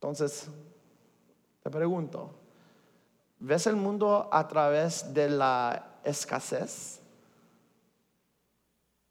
Entonces, 0.00 0.46
te 1.62 1.68
pregunto, 1.68 2.30
¿ves 3.38 3.66
el 3.66 3.76
mundo 3.76 4.30
a 4.32 4.48
través 4.48 5.12
de 5.12 5.28
la 5.28 5.98
escasez 6.04 7.01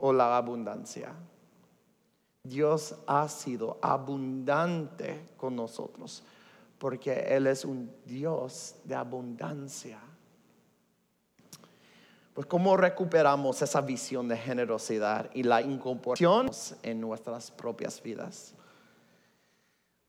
o 0.02 0.12
la 0.12 0.36
abundancia? 0.36 1.14
Dios 2.43 2.95
ha 3.08 3.30
sido 3.30 3.78
abundante 3.82 5.30
con 5.38 5.56
nosotros 5.56 6.24
porque 6.80 7.14
Él 7.30 7.45
es 7.45 7.64
un 7.64 7.93
Dios 8.06 8.76
de 8.84 8.95
abundancia. 8.95 9.99
Pues 12.34 12.47
cómo 12.47 12.76
recuperamos 12.76 13.62
esa 13.62 13.82
visión 13.82 14.28
de 14.28 14.36
generosidad 14.36 15.30
y 15.36 15.43
la 15.43 15.62
incorporación 15.62 16.49
en 16.82 16.99
nuestras 16.99 17.52
propias 17.52 18.02
vidas. 18.02 18.56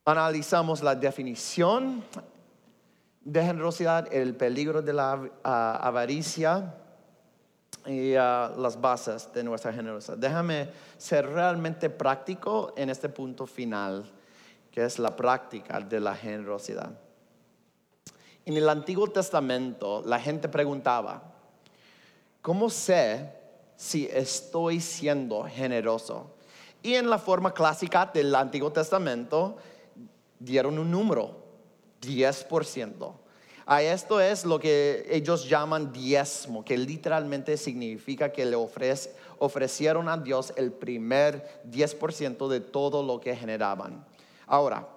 Analizamos 0.06 0.82
la 0.82 0.94
definición 0.94 2.02
de 3.20 3.44
generosidad, 3.44 4.08
el 4.10 4.34
peligro 4.34 4.80
de 4.80 4.94
la 4.94 5.30
avaricia 5.44 6.81
y 7.86 8.14
ah, 8.14 8.52
las 8.56 8.80
bases 8.80 9.32
de 9.32 9.42
nuestra 9.42 9.72
generosidad. 9.72 10.16
Déjame 10.16 10.68
ser 10.98 11.26
realmente 11.26 11.90
práctico 11.90 12.72
en 12.76 12.90
este 12.90 13.08
punto 13.08 13.46
final, 13.46 14.10
que 14.70 14.84
es 14.84 14.98
la 14.98 15.14
práctica 15.14 15.80
de 15.80 16.00
la 16.00 16.14
generosidad. 16.14 16.90
En 18.44 18.56
el 18.56 18.68
Antiguo 18.68 19.08
Testamento 19.08 20.02
la 20.04 20.18
gente 20.18 20.48
preguntaba, 20.48 21.32
¿Cómo 22.42 22.68
sé 22.70 23.32
si 23.76 24.08
estoy 24.12 24.80
siendo 24.80 25.44
generoso? 25.44 26.34
Y 26.82 26.94
en 26.94 27.08
la 27.08 27.18
forma 27.18 27.54
clásica 27.54 28.10
del 28.12 28.34
Antiguo 28.34 28.72
Testamento 28.72 29.56
dieron 30.40 30.76
un 30.80 30.90
número, 30.90 31.36
10%. 32.00 33.12
A 33.66 33.82
esto 33.82 34.20
es 34.20 34.44
lo 34.44 34.58
que 34.58 35.06
ellos 35.08 35.48
llaman 35.48 35.92
diezmo, 35.92 36.64
que 36.64 36.76
literalmente 36.76 37.56
significa 37.56 38.32
que 38.32 38.44
le 38.44 38.56
ofrecieron 38.56 40.08
a 40.08 40.16
Dios 40.16 40.52
el 40.56 40.72
primer 40.72 41.62
10% 41.70 42.48
de 42.48 42.60
todo 42.60 43.02
lo 43.02 43.20
que 43.20 43.36
generaban. 43.36 44.04
Ahora, 44.46 44.88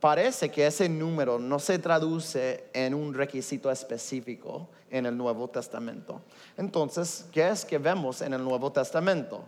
parece 0.00 0.50
que 0.50 0.66
ese 0.66 0.88
número 0.88 1.38
no 1.38 1.58
se 1.58 1.78
traduce 1.78 2.64
en 2.72 2.94
un 2.94 3.12
requisito 3.12 3.70
específico 3.70 4.68
en 4.90 5.04
el 5.04 5.16
Nuevo 5.16 5.48
Testamento. 5.48 6.22
Entonces, 6.56 7.26
¿qué 7.30 7.48
es 7.48 7.64
que 7.64 7.76
vemos 7.76 8.22
en 8.22 8.32
el 8.32 8.42
Nuevo 8.42 8.72
Testamento? 8.72 9.44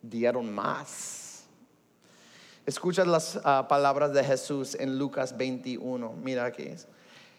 Dieron 0.00 0.50
más. 0.50 1.25
Escucha 2.66 3.04
las 3.04 3.38
ah, 3.44 3.66
palabras 3.68 4.12
de 4.12 4.24
Jesús 4.24 4.74
en 4.74 4.98
Lucas 4.98 5.36
21. 5.36 6.14
Mira 6.20 6.46
aquí. 6.46 6.68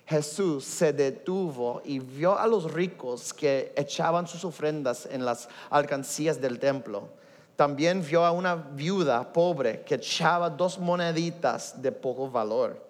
Jesús 0.05 0.63
se 0.63 0.93
detuvo 0.93 1.81
y 1.83 1.99
vio 1.99 2.39
a 2.39 2.47
los 2.47 2.71
ricos 2.71 3.33
que 3.33 3.73
echaban 3.75 4.25
sus 4.25 4.45
ofrendas 4.45 5.05
en 5.11 5.25
las 5.25 5.49
alcancías 5.69 6.39
del 6.39 6.59
templo. 6.59 7.09
También 7.57 8.01
vio 8.01 8.23
a 8.23 8.31
una 8.31 8.55
viuda 8.55 9.33
pobre 9.33 9.81
que 9.81 9.95
echaba 9.95 10.49
dos 10.49 10.79
moneditas 10.79 11.81
de 11.81 11.91
poco 11.91 12.29
valor. 12.29 12.87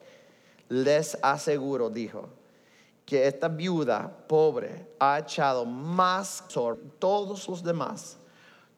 Les 0.70 1.18
aseguro, 1.24 1.90
dijo, 1.90 2.30
que 3.04 3.26
esta 3.26 3.48
viuda 3.48 4.16
pobre 4.28 4.86
ha 5.00 5.18
echado 5.18 5.66
más 5.66 6.44
sobre 6.50 6.82
todos 7.00 7.48
los 7.48 7.64
demás. 7.64 8.17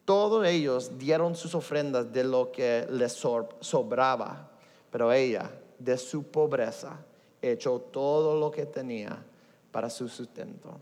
Todos 0.09 0.43
ellos 0.47 0.97
dieron 0.97 1.35
sus 1.35 1.53
ofrendas 1.53 2.11
de 2.11 2.23
lo 2.23 2.51
que 2.51 2.87
les 2.89 3.13
sobraba, 3.13 4.49
pero 4.89 5.13
ella, 5.13 5.51
de 5.77 5.99
su 5.99 6.23
pobreza, 6.23 6.97
echó 7.39 7.79
todo 7.79 8.35
lo 8.39 8.49
que 8.49 8.65
tenía 8.65 9.23
para 9.71 9.87
su 9.87 10.09
sustento. 10.09 10.79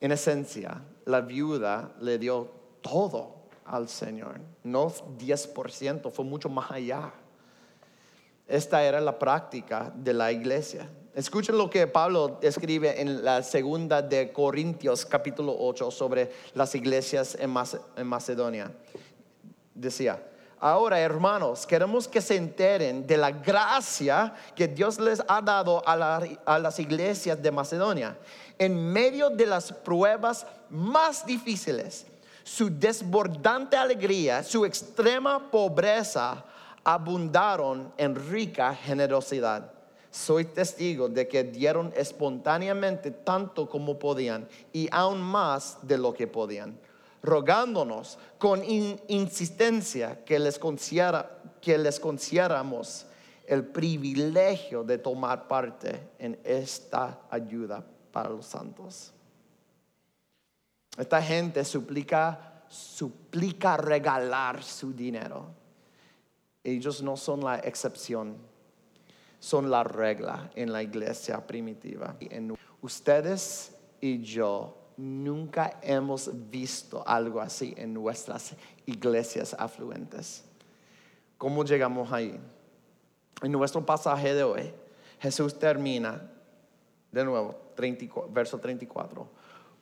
En 0.00 0.12
esencia, 0.12 0.82
la 1.04 1.20
viuda 1.20 1.92
le 2.00 2.16
dio 2.16 2.50
todo 2.80 3.34
al 3.66 3.90
Señor, 3.90 4.40
no 4.64 4.88
10%, 4.88 6.10
fue 6.10 6.24
mucho 6.24 6.48
más 6.48 6.70
allá. 6.70 7.12
Esta 8.48 8.82
era 8.82 8.98
la 8.98 9.18
práctica 9.18 9.92
de 9.94 10.14
la 10.14 10.32
iglesia. 10.32 10.88
Escuchen 11.12 11.58
lo 11.58 11.68
que 11.68 11.88
Pablo 11.88 12.38
escribe 12.40 13.00
en 13.00 13.24
la 13.24 13.42
segunda 13.42 14.00
de 14.00 14.32
Corintios 14.32 15.04
capítulo 15.04 15.56
8 15.58 15.90
sobre 15.90 16.30
las 16.54 16.72
iglesias 16.76 17.36
en 17.40 18.06
Macedonia. 18.06 18.70
Decía, 19.74 20.22
ahora 20.60 21.00
hermanos, 21.00 21.66
queremos 21.66 22.06
que 22.06 22.20
se 22.20 22.36
enteren 22.36 23.08
de 23.08 23.16
la 23.16 23.32
gracia 23.32 24.32
que 24.54 24.68
Dios 24.68 25.00
les 25.00 25.20
ha 25.26 25.42
dado 25.42 25.82
a, 25.84 26.22
a 26.44 26.58
las 26.60 26.78
iglesias 26.78 27.42
de 27.42 27.50
Macedonia. 27.50 28.16
En 28.56 28.92
medio 28.92 29.30
de 29.30 29.46
las 29.46 29.72
pruebas 29.72 30.46
más 30.68 31.26
difíciles, 31.26 32.06
su 32.44 32.70
desbordante 32.70 33.76
alegría, 33.76 34.44
su 34.44 34.64
extrema 34.64 35.50
pobreza, 35.50 36.44
abundaron 36.84 37.92
en 37.96 38.14
rica 38.14 38.76
generosidad. 38.76 39.79
Soy 40.10 40.44
testigo 40.44 41.08
de 41.08 41.28
que 41.28 41.44
dieron 41.44 41.92
espontáneamente 41.96 43.10
tanto 43.10 43.68
como 43.68 43.98
podían 43.98 44.48
y 44.72 44.88
aún 44.90 45.20
más 45.20 45.78
de 45.82 45.98
lo 45.98 46.12
que 46.12 46.26
podían, 46.26 46.78
rogándonos 47.22 48.18
con 48.38 48.64
insistencia 48.64 50.24
que 50.24 50.38
les, 50.38 50.58
que 51.60 51.78
les 51.78 52.00
el 53.46 53.64
privilegio 53.64 54.84
de 54.84 54.98
tomar 54.98 55.48
parte 55.48 56.08
en 56.18 56.38
esta 56.44 57.20
ayuda 57.30 57.84
para 58.12 58.30
los 58.30 58.46
santos. 58.46 59.12
Esta 60.96 61.22
gente 61.22 61.64
suplica, 61.64 62.64
suplica 62.68 63.76
regalar 63.76 64.62
su 64.62 64.92
dinero. 64.92 65.46
Ellos 66.62 67.02
no 67.02 67.16
son 67.16 67.42
la 67.44 67.58
excepción, 67.58 68.36
son 69.40 69.70
la 69.70 69.82
regla 69.82 70.50
en 70.54 70.72
la 70.72 70.82
iglesia 70.82 71.44
primitiva. 71.44 72.16
ustedes 72.82 73.74
y 74.00 74.22
yo 74.22 74.76
nunca 74.96 75.80
hemos 75.82 76.30
visto 76.50 77.02
algo 77.06 77.40
así 77.40 77.74
en 77.76 77.94
nuestras 77.94 78.54
iglesias 78.86 79.56
afluentes. 79.58 80.44
¿Cómo 81.38 81.64
llegamos 81.64 82.12
ahí? 82.12 82.38
En 83.42 83.52
nuestro 83.52 83.84
pasaje 83.84 84.34
de 84.34 84.44
hoy, 84.44 84.72
Jesús 85.18 85.58
termina 85.58 86.30
de 87.10 87.24
nuevo, 87.24 87.58
verso 88.28 88.58
34, 88.58 89.26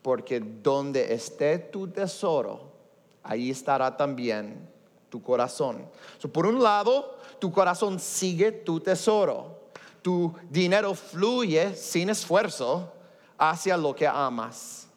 porque 0.02 0.40
donde 0.40 1.12
esté 1.12 1.58
tu 1.58 1.88
tesoro, 1.88 2.72
ahí 3.24 3.50
estará 3.50 3.96
también 3.96 4.68
tu 5.08 5.22
corazón. 5.22 5.88
por 6.32 6.46
un 6.46 6.62
lado, 6.62 7.17
tu 7.38 7.52
corazón 7.52 7.98
sigue 7.98 8.52
tu 8.52 8.80
tesoro. 8.80 9.58
Tu 10.02 10.32
dinero 10.48 10.94
fluye 10.94 11.74
sin 11.74 12.10
esfuerzo 12.10 12.92
hacia 13.36 13.76
lo 13.76 13.94
que 13.94 14.06
amas. 14.06 14.88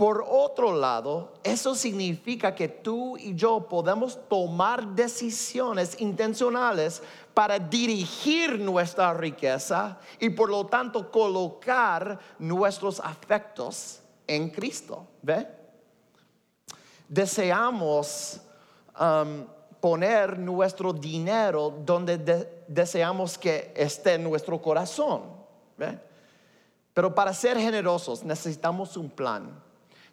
Por 0.00 0.24
otro 0.26 0.72
lado, 0.72 1.34
eso 1.42 1.74
significa 1.74 2.54
que 2.54 2.68
tú 2.68 3.18
y 3.18 3.34
yo 3.34 3.68
podemos 3.68 4.18
tomar 4.30 4.94
decisiones 4.94 6.00
intencionales 6.00 7.02
para 7.34 7.58
dirigir 7.58 8.58
nuestra 8.58 9.12
riqueza 9.12 9.98
y 10.18 10.30
por 10.30 10.48
lo 10.48 10.64
tanto 10.64 11.10
colocar 11.10 12.18
nuestros 12.38 12.98
afectos 13.00 14.00
en 14.26 14.48
Cristo. 14.48 15.06
¿Ve? 15.20 15.46
Deseamos 17.06 18.40
um, 18.98 19.44
poner 19.80 20.38
nuestro 20.38 20.92
dinero 20.92 21.74
donde 21.84 22.18
deseamos 22.68 23.38
que 23.38 23.72
esté 23.76 24.18
nuestro 24.18 24.60
corazón. 24.60 25.22
Pero 26.94 27.14
para 27.14 27.32
ser 27.32 27.58
generosos 27.58 28.22
necesitamos 28.22 28.96
un 28.96 29.10
plan 29.10 29.60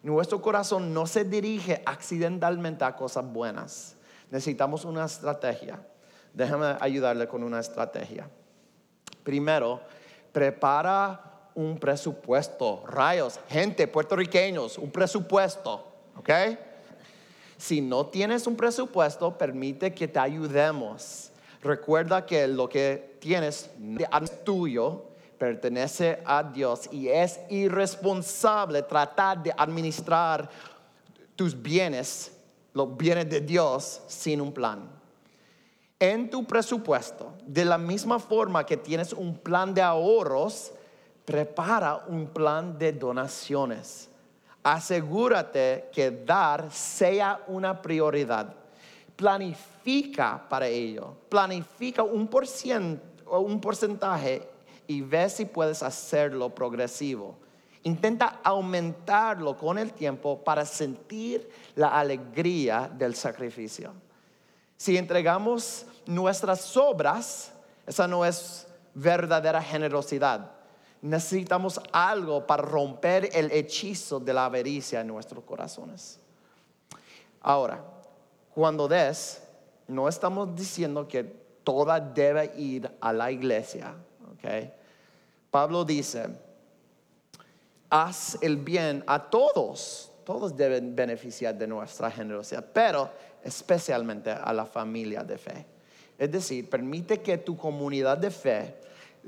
nuestro 0.02 0.40
corazón 0.40 0.94
no 0.94 1.06
se 1.06 1.24
dirige 1.24 1.82
accidentalmente 1.84 2.84
a 2.84 2.94
cosas 2.94 3.24
buenas. 3.24 3.96
Necesitamos 4.30 4.84
una 4.84 5.04
estrategia. 5.04 5.80
Déjame 6.32 6.76
ayudarle 6.80 7.26
con 7.26 7.42
una 7.42 7.58
estrategia. 7.58 8.28
Primero, 9.24 9.80
prepara 10.32 11.50
un 11.54 11.78
presupuesto. 11.78 12.84
Rayos, 12.86 13.40
gente, 13.48 13.88
puertorriqueños, 13.88 14.78
un 14.78 14.90
presupuesto. 14.90 15.84
¿Ok? 16.16 16.30
Si 17.58 17.80
no 17.80 18.06
tienes 18.06 18.46
un 18.46 18.56
presupuesto, 18.56 19.36
permite 19.36 19.92
que 19.92 20.08
te 20.08 20.18
ayudemos. 20.18 21.30
Recuerda 21.60 22.24
que 22.24 22.46
lo 22.46 22.68
que 22.68 23.16
tienes 23.18 23.68
es 23.98 24.44
tuyo 24.44 25.04
pertenece 25.36 26.20
a 26.24 26.42
Dios 26.42 26.88
y 26.92 27.08
es 27.08 27.40
irresponsable 27.48 28.82
tratar 28.82 29.42
de 29.42 29.52
administrar 29.56 30.48
tus 31.36 31.60
bienes, 31.60 32.32
los 32.74 32.96
bienes 32.96 33.28
de 33.28 33.40
Dios, 33.40 34.02
sin 34.06 34.40
un 34.40 34.52
plan. 34.52 34.88
En 36.00 36.30
tu 36.30 36.44
presupuesto, 36.44 37.34
de 37.44 37.64
la 37.64 37.78
misma 37.78 38.20
forma 38.20 38.64
que 38.64 38.76
tienes 38.76 39.12
un 39.12 39.36
plan 39.36 39.74
de 39.74 39.82
ahorros, 39.82 40.72
prepara 41.24 42.04
un 42.06 42.28
plan 42.28 42.78
de 42.78 42.92
donaciones. 42.92 44.08
Asegúrate 44.62 45.88
que 45.92 46.10
dar 46.10 46.70
sea 46.70 47.40
una 47.46 47.80
prioridad. 47.80 48.54
Planifica 49.16 50.46
para 50.48 50.66
ello. 50.66 51.16
Planifica 51.28 52.02
un, 52.02 52.28
un 53.26 53.60
porcentaje 53.60 54.48
y 54.86 55.00
ve 55.00 55.28
si 55.28 55.44
puedes 55.44 55.82
hacerlo 55.82 56.54
progresivo. 56.54 57.36
Intenta 57.84 58.40
aumentarlo 58.42 59.56
con 59.56 59.78
el 59.78 59.92
tiempo 59.92 60.42
para 60.42 60.64
sentir 60.64 61.48
la 61.74 61.98
alegría 61.98 62.90
del 62.92 63.14
sacrificio. 63.14 63.92
Si 64.76 64.96
entregamos 64.96 65.86
nuestras 66.06 66.76
obras, 66.76 67.52
esa 67.86 68.06
no 68.06 68.24
es 68.24 68.66
verdadera 68.94 69.62
generosidad. 69.62 70.57
Necesitamos 71.00 71.80
algo 71.92 72.46
para 72.46 72.62
romper 72.62 73.30
el 73.32 73.50
hechizo 73.52 74.18
de 74.18 74.34
la 74.34 74.46
avaricia 74.46 75.00
en 75.00 75.06
nuestros 75.06 75.44
corazones. 75.44 76.18
Ahora, 77.40 77.82
cuando 78.54 78.88
des, 78.88 79.42
no 79.86 80.08
estamos 80.08 80.54
diciendo 80.56 81.06
que 81.06 81.22
toda 81.62 82.00
debe 82.00 82.52
ir 82.56 82.90
a 83.00 83.12
la 83.12 83.30
iglesia, 83.30 83.94
¿ok? 84.32 84.70
Pablo 85.50 85.84
dice, 85.84 86.26
haz 87.90 88.38
el 88.42 88.56
bien 88.56 89.04
a 89.06 89.30
todos. 89.30 90.10
Todos 90.24 90.56
deben 90.56 90.94
beneficiar 90.94 91.54
de 91.56 91.66
nuestra 91.66 92.10
generosidad, 92.10 92.64
pero 92.72 93.10
especialmente 93.42 94.30
a 94.30 94.52
la 94.52 94.66
familia 94.66 95.22
de 95.22 95.38
fe. 95.38 95.66
Es 96.18 96.30
decir, 96.30 96.68
permite 96.68 97.22
que 97.22 97.38
tu 97.38 97.56
comunidad 97.56 98.18
de 98.18 98.30
fe, 98.30 98.77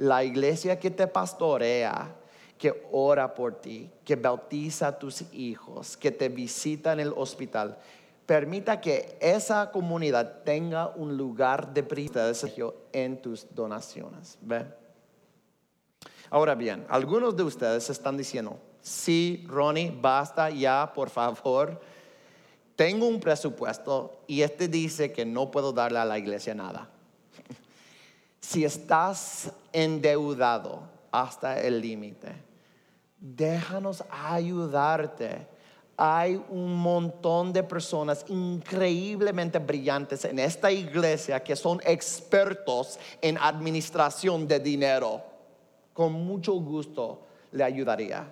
la 0.00 0.24
iglesia 0.24 0.80
que 0.80 0.90
te 0.90 1.06
pastorea, 1.06 2.16
que 2.56 2.88
ora 2.90 3.34
por 3.34 3.60
ti, 3.60 3.90
que 4.02 4.16
bautiza 4.16 4.98
tus 4.98 5.22
hijos, 5.32 5.94
que 5.94 6.10
te 6.10 6.30
visita 6.30 6.94
en 6.94 7.00
el 7.00 7.12
hospital, 7.14 7.76
permita 8.24 8.80
que 8.80 9.18
esa 9.20 9.70
comunidad 9.70 10.42
tenga 10.42 10.88
un 10.88 11.18
lugar 11.18 11.74
de 11.74 11.82
privilegio 11.82 12.76
en 12.94 13.20
tus 13.20 13.46
donaciones. 13.54 14.38
¿Ve? 14.40 14.64
Ahora 16.30 16.54
bien, 16.54 16.86
algunos 16.88 17.36
de 17.36 17.42
ustedes 17.42 17.90
están 17.90 18.16
diciendo, 18.16 18.58
sí, 18.80 19.44
Ronnie, 19.48 19.94
basta 20.00 20.48
ya, 20.48 20.90
por 20.94 21.10
favor. 21.10 21.78
Tengo 22.74 23.06
un 23.06 23.20
presupuesto 23.20 24.22
y 24.26 24.40
este 24.40 24.66
dice 24.66 25.12
que 25.12 25.26
no 25.26 25.50
puedo 25.50 25.74
darle 25.74 25.98
a 25.98 26.06
la 26.06 26.18
iglesia 26.18 26.54
nada. 26.54 26.88
Si 28.40 28.64
estás 28.64 29.52
endeudado 29.72 30.82
hasta 31.12 31.60
el 31.60 31.80
límite, 31.80 32.32
déjanos 33.18 34.02
ayudarte. 34.10 35.46
Hay 35.96 36.42
un 36.48 36.76
montón 36.76 37.52
de 37.52 37.62
personas 37.62 38.24
increíblemente 38.28 39.58
brillantes 39.58 40.24
en 40.24 40.38
esta 40.38 40.72
iglesia 40.72 41.40
que 41.40 41.54
son 41.54 41.78
expertos 41.84 42.98
en 43.20 43.36
administración 43.36 44.48
de 44.48 44.58
dinero 44.58 45.30
con 46.00 46.12
mucho 46.12 46.54
gusto 46.54 47.26
le 47.52 47.62
ayudaría. 47.62 48.26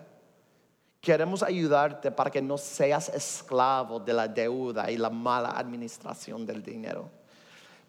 Queremos 1.03 1.43
ayudarte 1.43 2.11
para 2.11 2.31
que 2.31 2.41
no 2.41 2.57
seas 2.57 3.11
esclavo 3.11 4.01
de 4.01 4.13
la 4.15 4.27
deuda 4.27 4.91
y 4.91 4.97
la 4.97 5.11
mala 5.11 5.51
administración 5.51 6.47
del 6.47 6.63
dinero. 6.63 7.11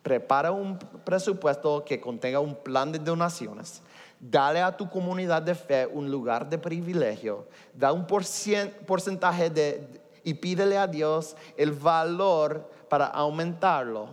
Prepara 0.09 0.51
un 0.51 0.79
presupuesto 1.05 1.85
que 1.85 2.01
contenga 2.01 2.39
un 2.39 2.55
plan 2.55 2.91
de 2.91 2.97
donaciones. 2.97 3.83
Dale 4.19 4.59
a 4.59 4.75
tu 4.75 4.89
comunidad 4.89 5.39
de 5.39 5.53
fe 5.53 5.85
un 5.85 6.09
lugar 6.09 6.49
de 6.49 6.57
privilegio. 6.57 7.45
Da 7.75 7.93
un 7.93 8.07
porcentaje 8.07 9.51
de, 9.51 10.01
y 10.23 10.33
pídele 10.33 10.79
a 10.79 10.87
Dios 10.87 11.35
el 11.55 11.73
valor 11.73 12.67
para 12.89 13.05
aumentarlo. 13.05 14.09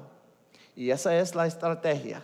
Y 0.74 0.90
esa 0.90 1.16
es 1.16 1.34
la 1.34 1.46
estrategia. 1.46 2.22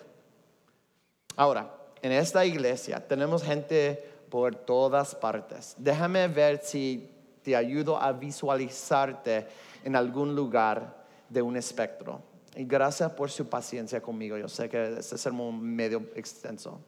Ahora, 1.35 1.75
en 2.03 2.13
esta 2.13 2.45
iglesia 2.45 3.01
tenemos 3.01 3.43
gente 3.43 4.07
por 4.29 4.55
todas 4.55 5.15
partes. 5.15 5.75
Déjame 5.79 6.29
ver 6.29 6.61
si 6.63 7.11
te 7.43 7.57
ayudo 7.57 7.97
a 7.97 8.13
visualizarte 8.13 9.47
en 9.83 9.97
algún 9.97 10.37
lugar 10.37 10.95
de 11.31 11.41
un 11.41 11.57
espectro. 11.57 12.32
Y 12.55 12.65
gracias 12.65 13.11
por 13.13 13.31
su 13.31 13.49
paciencia 13.49 14.03
conmigo. 14.03 14.37
Yo 14.37 14.49
sé 14.49 14.69
que 14.69 14.99
este 14.99 15.15
es 15.15 15.27
un 15.27 15.75
medio 15.75 16.03
extenso. 16.15 16.81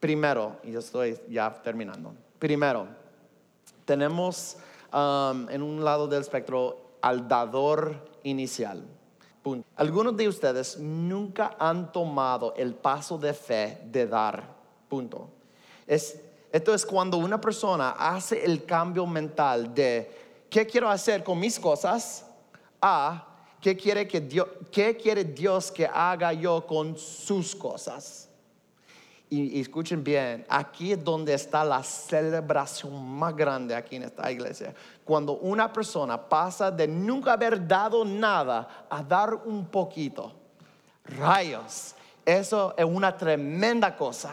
Primero, 0.00 0.56
y 0.62 0.72
yo 0.72 0.78
estoy 0.78 1.18
ya 1.28 1.52
terminando. 1.62 2.14
Primero, 2.38 2.86
tenemos 3.84 4.56
um, 4.92 5.48
en 5.50 5.62
un 5.62 5.84
lado 5.84 6.06
del 6.06 6.22
espectro 6.22 6.96
al 7.02 7.28
dador 7.28 8.10
inicial. 8.22 8.84
Punto. 9.42 9.68
Algunos 9.76 10.16
de 10.16 10.28
ustedes 10.28 10.78
nunca 10.78 11.56
han 11.58 11.92
tomado 11.92 12.54
el 12.56 12.74
paso 12.74 13.16
de 13.18 13.32
fe 13.32 13.78
de 13.84 14.06
dar. 14.06 14.54
Punto. 14.88 15.28
Es, 15.86 16.20
esto 16.50 16.74
es 16.74 16.84
cuando 16.84 17.18
una 17.18 17.40
persona 17.40 17.90
hace 17.90 18.44
el 18.44 18.64
cambio 18.64 19.06
mental 19.06 19.72
de 19.74 20.10
qué 20.50 20.66
quiero 20.66 20.88
hacer 20.88 21.22
con 21.22 21.38
mis 21.38 21.60
cosas 21.60 22.26
a 22.80 23.35
qué 23.66 23.76
quiere, 23.76 24.06
que 24.06 24.20
Dios, 24.20 24.46
qué 24.70 24.96
quiere 24.96 25.24
Dios 25.24 25.72
que 25.72 25.88
haga 25.92 26.32
yo 26.32 26.64
con 26.64 26.96
sus 26.96 27.52
cosas. 27.56 28.28
Y, 29.28 29.60
escuchen 29.60 30.04
bien, 30.04 30.46
aquí 30.48 30.92
es 30.92 31.02
donde 31.02 31.34
está 31.34 31.64
la 31.64 31.82
celebración 31.82 33.04
más 33.18 33.34
grande 33.34 33.74
aquí 33.74 33.96
en 33.96 34.04
esta 34.04 34.30
iglesia. 34.30 34.72
Cuando 35.04 35.38
una 35.38 35.72
persona 35.72 36.16
pasa 36.28 36.70
de 36.70 36.86
nunca 36.86 37.32
haber 37.32 37.66
dado 37.66 38.04
nada 38.04 38.86
a 38.88 39.02
dar 39.02 39.34
un 39.34 39.66
poquito. 39.66 40.32
Rayos, 41.04 41.96
eso 42.24 42.72
es 42.76 42.84
una 42.84 43.16
tremenda 43.16 43.96
cosa. 43.96 44.32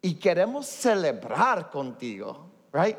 Y 0.00 0.14
queremos 0.14 0.64
celebrar 0.66 1.72
contigo, 1.72 2.46
right? 2.72 2.96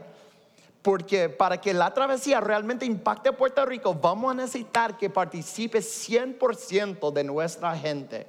Porque 0.87 1.27
para 1.27 1.59
que 1.59 1.73
la 1.73 1.93
travesía 1.93 2.39
realmente 2.39 2.85
impacte 2.85 3.27
a 3.27 3.35
Puerto 3.35 3.65
Rico, 3.65 3.93
vamos 3.93 4.31
a 4.31 4.35
necesitar 4.35 4.97
que 4.97 5.09
participe 5.09 5.79
100% 5.79 7.11
de 7.11 7.25
nuestra 7.25 7.75
gente. 7.75 8.25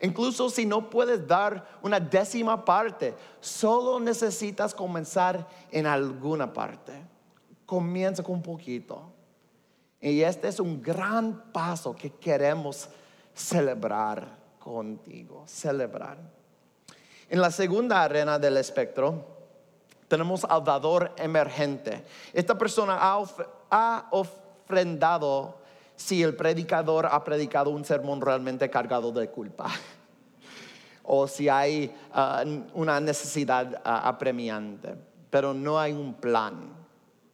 Incluso 0.00 0.48
si 0.48 0.64
no 0.64 0.88
puedes 0.88 1.26
dar 1.26 1.68
una 1.82 2.00
décima 2.00 2.64
parte, 2.64 3.14
solo 3.42 4.00
necesitas 4.00 4.74
comenzar 4.74 5.46
en 5.70 5.84
alguna 5.84 6.50
parte. 6.50 6.94
Comienza 7.66 8.22
con 8.22 8.36
un 8.36 8.42
poquito. 8.42 9.12
Y 10.00 10.22
este 10.22 10.48
es 10.48 10.60
un 10.60 10.80
gran 10.80 11.52
paso 11.52 11.94
que 11.94 12.08
queremos 12.08 12.88
celebrar 13.34 14.26
contigo, 14.58 15.44
celebrar. 15.46 16.16
En 17.28 17.42
la 17.42 17.50
segunda 17.50 18.02
arena 18.02 18.38
del 18.38 18.56
espectro 18.56 19.37
tenemos 20.08 20.44
al 20.44 20.64
dador 20.64 21.12
emergente. 21.16 22.04
Esta 22.32 22.56
persona 22.56 22.98
ha, 23.00 24.08
ofrendado 24.10 25.58
si 25.94 26.22
el 26.22 26.34
predicador 26.34 27.06
ha 27.06 27.22
predicado 27.22 27.70
un 27.70 27.84
sermón 27.84 28.20
realmente 28.20 28.70
cargado 28.70 29.12
de 29.12 29.28
culpa 29.28 29.70
o 31.02 31.26
si 31.26 31.48
hay 31.48 31.94
ah, 32.12 32.44
una 32.72 32.98
necesidad 33.00 33.80
ah, 33.84 34.08
apremiante, 34.08 34.96
pero 35.30 35.52
no 35.52 35.78
hay 35.78 35.92
un 35.92 36.14
plan. 36.14 36.76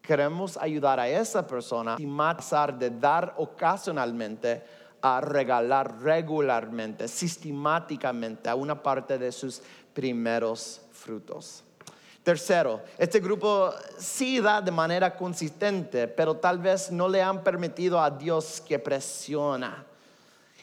Queremos 0.02 0.58
ayudar 0.58 1.00
a 1.00 1.08
esa 1.08 1.46
persona 1.46 1.96
y 1.98 2.06
pasar 2.06 2.76
de 2.78 2.90
dar 2.90 3.34
ocasionalmente 3.38 4.62
a 5.00 5.20
regalar 5.20 6.02
regularmente, 6.02 7.08
sistemáticamente 7.08 8.48
a 8.48 8.54
una 8.54 8.82
parte 8.82 9.18
de 9.18 9.32
sus 9.32 9.62
primeros 9.94 10.82
frutos. 10.92 11.63
Tercero, 12.24 12.80
este 12.96 13.20
grupo 13.20 13.70
sí 13.98 14.40
da 14.40 14.62
de 14.62 14.70
manera 14.70 15.14
consistente, 15.14 16.08
pero 16.08 16.34
tal 16.34 16.58
vez 16.58 16.90
no 16.90 17.06
le 17.06 17.20
han 17.20 17.44
permitido 17.44 18.00
a 18.00 18.08
Dios 18.08 18.62
que 18.66 18.78
presiona, 18.78 19.84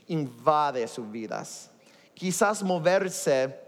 invade 0.07 0.87
sus 0.87 1.09
vidas. 1.11 1.69
Quizás 2.15 2.63
moverse, 2.63 3.59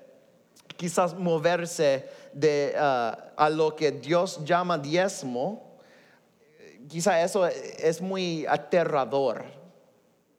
quizás 0.75 1.13
moverse 1.13 2.09
de, 2.33 2.73
uh, 2.75 3.31
a 3.37 3.49
lo 3.51 3.75
que 3.75 3.91
Dios 3.91 4.43
llama 4.43 4.79
diezmo, 4.79 5.77
quizás 6.89 7.23
eso 7.23 7.45
es 7.45 8.01
muy 8.01 8.43
aterrador, 8.47 9.45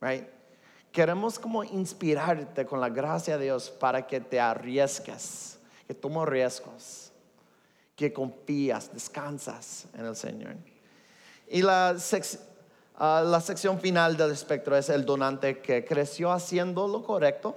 right? 0.01 0.27
Queremos 0.91 1.39
como 1.39 1.63
inspirarte 1.63 2.67
con 2.67 2.81
la 2.81 2.89
gracia 2.89 3.39
de 3.39 3.45
Dios 3.45 3.71
para 3.71 4.05
que 4.05 4.19
te 4.19 4.41
arriesgues, 4.41 5.57
que 5.87 5.95
tomes 5.95 6.27
riesgos 6.27 7.04
que 7.97 8.13
confías, 8.13 8.93
descansas 8.93 9.87
en 9.95 10.07
el 10.07 10.17
Señor. 10.17 10.57
Y 11.49 11.63
la, 11.63 11.97
ah, 12.97 13.23
la 13.25 13.41
sección 13.41 13.81
final 13.81 14.17
del 14.17 14.33
espectro 14.33 14.77
es 14.77 14.89
el 14.89 15.05
donante 15.05 15.61
que 15.61 15.85
creció 15.85 16.33
haciendo 16.33 16.89
lo 16.89 17.03
correcto, 17.03 17.57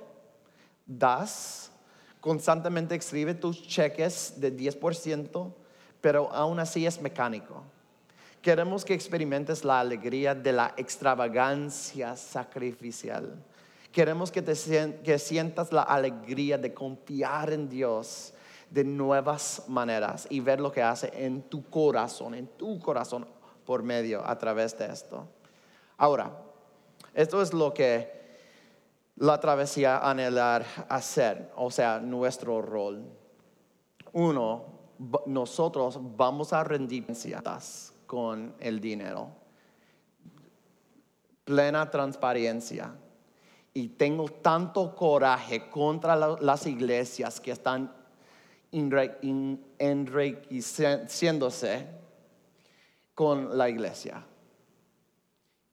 das, 0.85 1.71
constantemente 2.19 2.95
escribe 2.95 3.33
tus 3.33 3.65
cheques 3.67 4.33
de 4.37 4.55
10%, 4.55 5.53
pero 6.01 6.31
aún 6.31 6.59
así 6.59 6.85
es 6.85 7.01
mecánico. 7.01 7.63
Queremos 8.41 8.85
que 8.85 8.93
experimentes 8.93 9.65
la 9.65 9.79
alegría 9.79 10.35
de 10.35 10.53
la 10.53 10.73
extravagancia 10.77 12.15
sacrificial. 12.15 13.43
Queremos 13.91 14.31
que, 14.31 14.41
te, 14.41 14.53
que 15.03 15.17
sientas 15.17 15.73
la 15.73 15.81
alegría 15.81 16.57
de 16.57 16.73
confiar 16.73 17.51
en 17.51 17.67
Dios 17.67 18.33
de 18.69 18.83
nuevas 18.83 19.63
maneras 19.67 20.27
y 20.29 20.39
ver 20.39 20.59
lo 20.59 20.71
que 20.71 20.83
hace 20.83 21.11
en 21.13 21.43
tu 21.43 21.69
corazón, 21.69 22.33
en 22.33 22.47
tu 22.47 22.79
corazón 22.79 23.27
por 23.65 23.83
medio, 23.83 24.25
a 24.25 24.37
través 24.37 24.77
de 24.77 24.87
esto. 24.87 25.27
Ahora, 25.97 26.31
esto 27.13 27.41
es 27.41 27.53
lo 27.53 27.73
que 27.73 28.17
la 29.17 29.39
travesía 29.39 29.97
anhelar 29.97 30.63
hacer, 30.89 31.51
o 31.55 31.71
sea, 31.71 31.99
nuestro 31.99 32.61
rol. 32.61 33.03
Uno, 34.13 34.65
nosotros 35.25 35.99
vamos 36.15 36.53
a 36.53 36.63
rendir 36.63 37.05
con 38.05 38.55
el 38.59 38.79
dinero. 38.79 39.29
Plena 41.43 41.89
transparencia. 41.89 42.95
Y 43.73 43.89
tengo 43.89 44.27
tanto 44.27 44.95
coraje 44.95 45.69
contra 45.69 46.15
las 46.15 46.65
iglesias 46.65 47.39
que 47.39 47.51
están 47.51 47.96
enriqueciéndose 49.79 51.87
con 53.13 53.57
la 53.57 53.69
iglesia. 53.69 54.23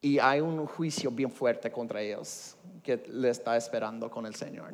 Y 0.01 0.19
hay 0.19 0.41
un 0.41 0.67
juicio 0.67 1.11
bien 1.11 1.31
fuerte 1.31 1.71
contra 1.71 2.01
ellos 2.01 2.57
que 2.83 3.03
le 3.09 3.31
está 3.31 3.57
esperando 3.57 4.11
con 4.11 4.27
el 4.27 4.35
Señor. 4.35 4.73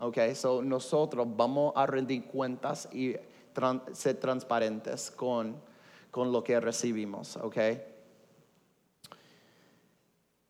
Ok, 0.00 0.18
so 0.34 0.62
nosotros 0.62 1.26
vamos 1.36 1.72
a 1.76 1.86
rendir 1.86 2.26
cuentas 2.26 2.88
y 2.92 3.16
ser 3.92 4.20
transparentes 4.20 5.10
con, 5.10 5.56
con 6.10 6.30
lo 6.30 6.42
que 6.42 6.60
recibimos. 6.60 7.36
Ok. 7.36 7.56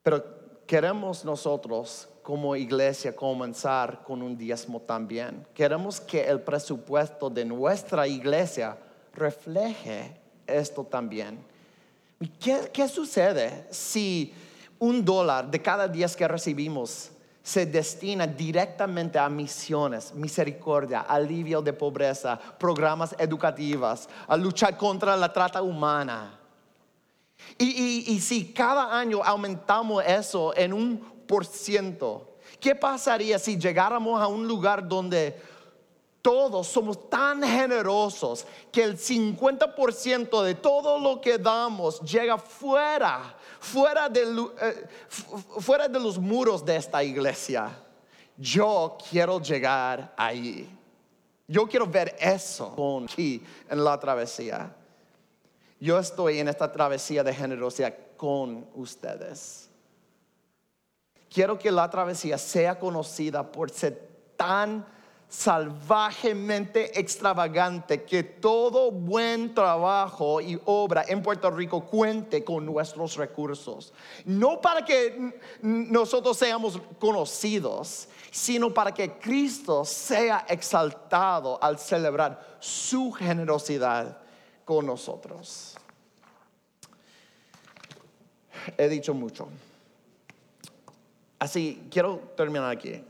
Pero 0.02 0.24
queremos 0.66 1.24
nosotros 1.24 2.08
como 2.28 2.54
iglesia 2.54 3.16
comenzar 3.16 4.02
con 4.04 4.20
un 4.20 4.36
diezmo 4.36 4.82
también. 4.82 5.46
Queremos 5.54 5.98
que 5.98 6.28
el 6.28 6.42
presupuesto 6.42 7.30
de 7.30 7.42
nuestra 7.42 8.06
iglesia 8.06 8.76
refleje 9.14 10.14
esto 10.46 10.84
también. 10.84 11.38
¿Qué, 12.38 12.70
qué 12.70 12.86
sucede 12.86 13.66
si 13.70 14.34
un 14.78 15.02
dólar 15.02 15.50
de 15.50 15.62
cada 15.62 15.88
diez 15.88 16.14
que 16.14 16.28
recibimos 16.28 17.08
se 17.42 17.64
destina 17.64 18.26
directamente 18.26 19.18
a 19.18 19.30
misiones, 19.30 20.12
misericordia, 20.12 21.00
alivio 21.00 21.62
de 21.62 21.72
pobreza, 21.72 22.38
programas 22.58 23.16
educativos, 23.18 24.06
a 24.26 24.36
luchar 24.36 24.76
contra 24.76 25.16
la 25.16 25.32
trata 25.32 25.62
humana? 25.62 26.38
Y, 27.56 28.04
y, 28.06 28.20
si 28.20 28.52
cada 28.52 28.98
año 28.98 29.22
aumentamos 29.24 30.04
eso 30.04 30.54
en 30.54 30.74
un 30.74 31.17
¿Qué 32.58 32.74
pasaría 32.74 33.38
si 33.38 33.56
llegáramos 33.56 34.20
a 34.20 34.26
un 34.26 34.48
lugar 34.48 34.86
donde 34.88 35.40
todos 36.20 36.66
somos 36.66 37.08
tan 37.08 37.42
generosos 37.42 38.44
que 38.72 38.82
el 38.82 38.98
50% 38.98 40.42
de 40.42 40.54
todo 40.56 40.98
lo 40.98 41.20
que 41.20 41.38
damos 41.38 42.00
llega 42.00 42.36
fuera, 42.36 43.36
fuera 43.60 44.08
de, 44.08 44.22
eh, 44.60 44.88
fuera 45.60 45.88
de 45.88 46.00
los 46.00 46.18
muros 46.18 46.64
de 46.64 46.76
esta 46.76 47.04
iglesia? 47.04 47.70
Yo 48.36 48.96
quiero 49.08 49.40
llegar 49.40 50.12
ahí. 50.16 50.68
Yo 51.46 51.66
quiero 51.66 51.86
ver 51.86 52.16
eso 52.20 53.04
aquí 53.04 53.42
en 53.68 53.84
la 53.84 53.98
travesía. 53.98 54.74
Yo 55.80 55.98
estoy 55.98 56.40
en 56.40 56.48
esta 56.48 56.70
travesía 56.70 57.22
de 57.22 57.32
generosidad 57.32 57.94
con 58.16 58.66
ustedes. 58.74 59.67
Quiero 61.32 61.58
que 61.58 61.70
la 61.70 61.88
travesía 61.90 62.38
sea 62.38 62.78
conocida 62.78 63.50
por 63.50 63.70
ser 63.70 64.08
tan 64.36 64.86
salvajemente 65.28 66.98
extravagante 66.98 68.04
que 68.04 68.22
todo 68.22 68.90
buen 68.90 69.54
trabajo 69.54 70.40
y 70.40 70.58
obra 70.64 71.04
en 71.06 71.22
Puerto 71.22 71.50
Rico 71.50 71.84
cuente 71.84 72.42
con 72.42 72.64
nuestros 72.64 73.16
recursos. 73.16 73.92
No 74.24 74.60
para 74.60 74.84
que 74.84 75.38
nosotros 75.60 76.38
seamos 76.38 76.80
conocidos, 76.98 78.08
sino 78.30 78.72
para 78.72 78.92
que 78.92 79.18
Cristo 79.18 79.84
sea 79.84 80.46
exaltado 80.48 81.62
al 81.62 81.78
celebrar 81.78 82.56
su 82.58 83.12
generosidad 83.12 84.18
con 84.64 84.86
nosotros. 84.86 85.74
he 88.78 88.88
dicho 88.88 89.12
mucho. 89.12 89.48
Así, 91.38 91.86
quiero 91.90 92.18
terminar 92.36 92.70
aquí. 92.70 93.02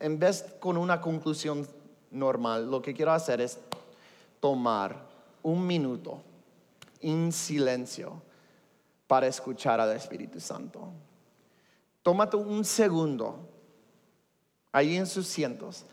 En 0.00 0.18
vez 0.18 0.44
con 0.58 0.76
una 0.76 1.00
conclusión 1.00 1.66
normal, 2.10 2.70
lo 2.70 2.82
que 2.82 2.94
quiero 2.94 3.12
hacer 3.12 3.40
es 3.40 3.58
tomar 4.40 4.96
un 5.42 5.66
minuto 5.66 6.20
en 7.00 7.32
silencio 7.32 8.20
para 9.06 9.26
escuchar 9.26 9.80
al 9.80 9.94
Espíritu 9.96 10.40
Santo. 10.40 10.88
Tómate 12.02 12.36
un 12.36 12.64
segundo 12.64 13.38
ahí 14.72 14.96
en 14.96 15.06
sus 15.06 15.26
cientos 15.26 15.84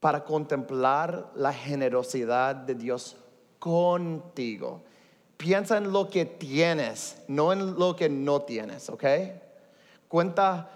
para 0.00 0.22
contemplar 0.24 1.32
la 1.34 1.52
generosidad 1.52 2.54
de 2.54 2.74
Dios 2.74 3.16
contigo. 3.58 4.82
Piensa 5.36 5.78
en 5.78 5.92
lo 5.92 6.08
que 6.08 6.24
tienes, 6.24 7.22
no 7.28 7.52
en 7.52 7.78
lo 7.78 7.96
que 7.96 8.08
no 8.08 8.42
tienes, 8.42 8.88
¿ok? 8.88 9.04
Cuenta, 10.16 10.66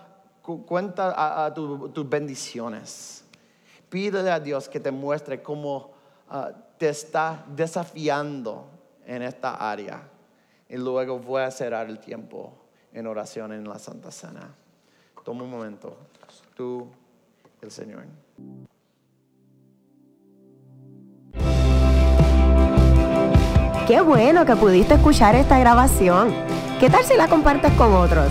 cuenta 0.66 1.54
tus 1.54 2.06
bendiciones. 2.06 3.24
Pídele 3.88 4.30
a 4.30 4.38
Dios 4.38 4.68
que 4.68 4.78
te 4.78 4.90
muestre 4.90 5.42
cómo 5.42 5.92
ah, 6.28 6.50
te 6.76 6.90
está 6.90 7.42
desafiando 7.48 8.66
en 9.06 9.22
esta 9.22 9.54
área. 9.54 10.02
Y 10.68 10.76
luego 10.76 11.18
voy 11.18 11.40
a 11.40 11.50
cerrar 11.50 11.88
el 11.88 11.98
tiempo 11.98 12.52
en 12.92 13.06
oración 13.06 13.54
en 13.54 13.66
la 13.66 13.78
Santa 13.78 14.10
Cena. 14.10 14.54
Toma 15.24 15.44
un 15.44 15.50
momento, 15.50 15.96
tú, 16.54 16.86
el 17.62 17.70
Señor. 17.70 18.04
Qué 23.86 24.02
bueno 24.02 24.44
que 24.44 24.54
pudiste 24.54 24.96
escuchar 24.96 25.34
esta 25.34 25.58
grabación. 25.58 26.30
¿Qué 26.78 26.90
tal 26.90 27.04
si 27.04 27.16
la 27.16 27.26
compartes 27.26 27.72
con 27.78 27.94
otros? 27.94 28.30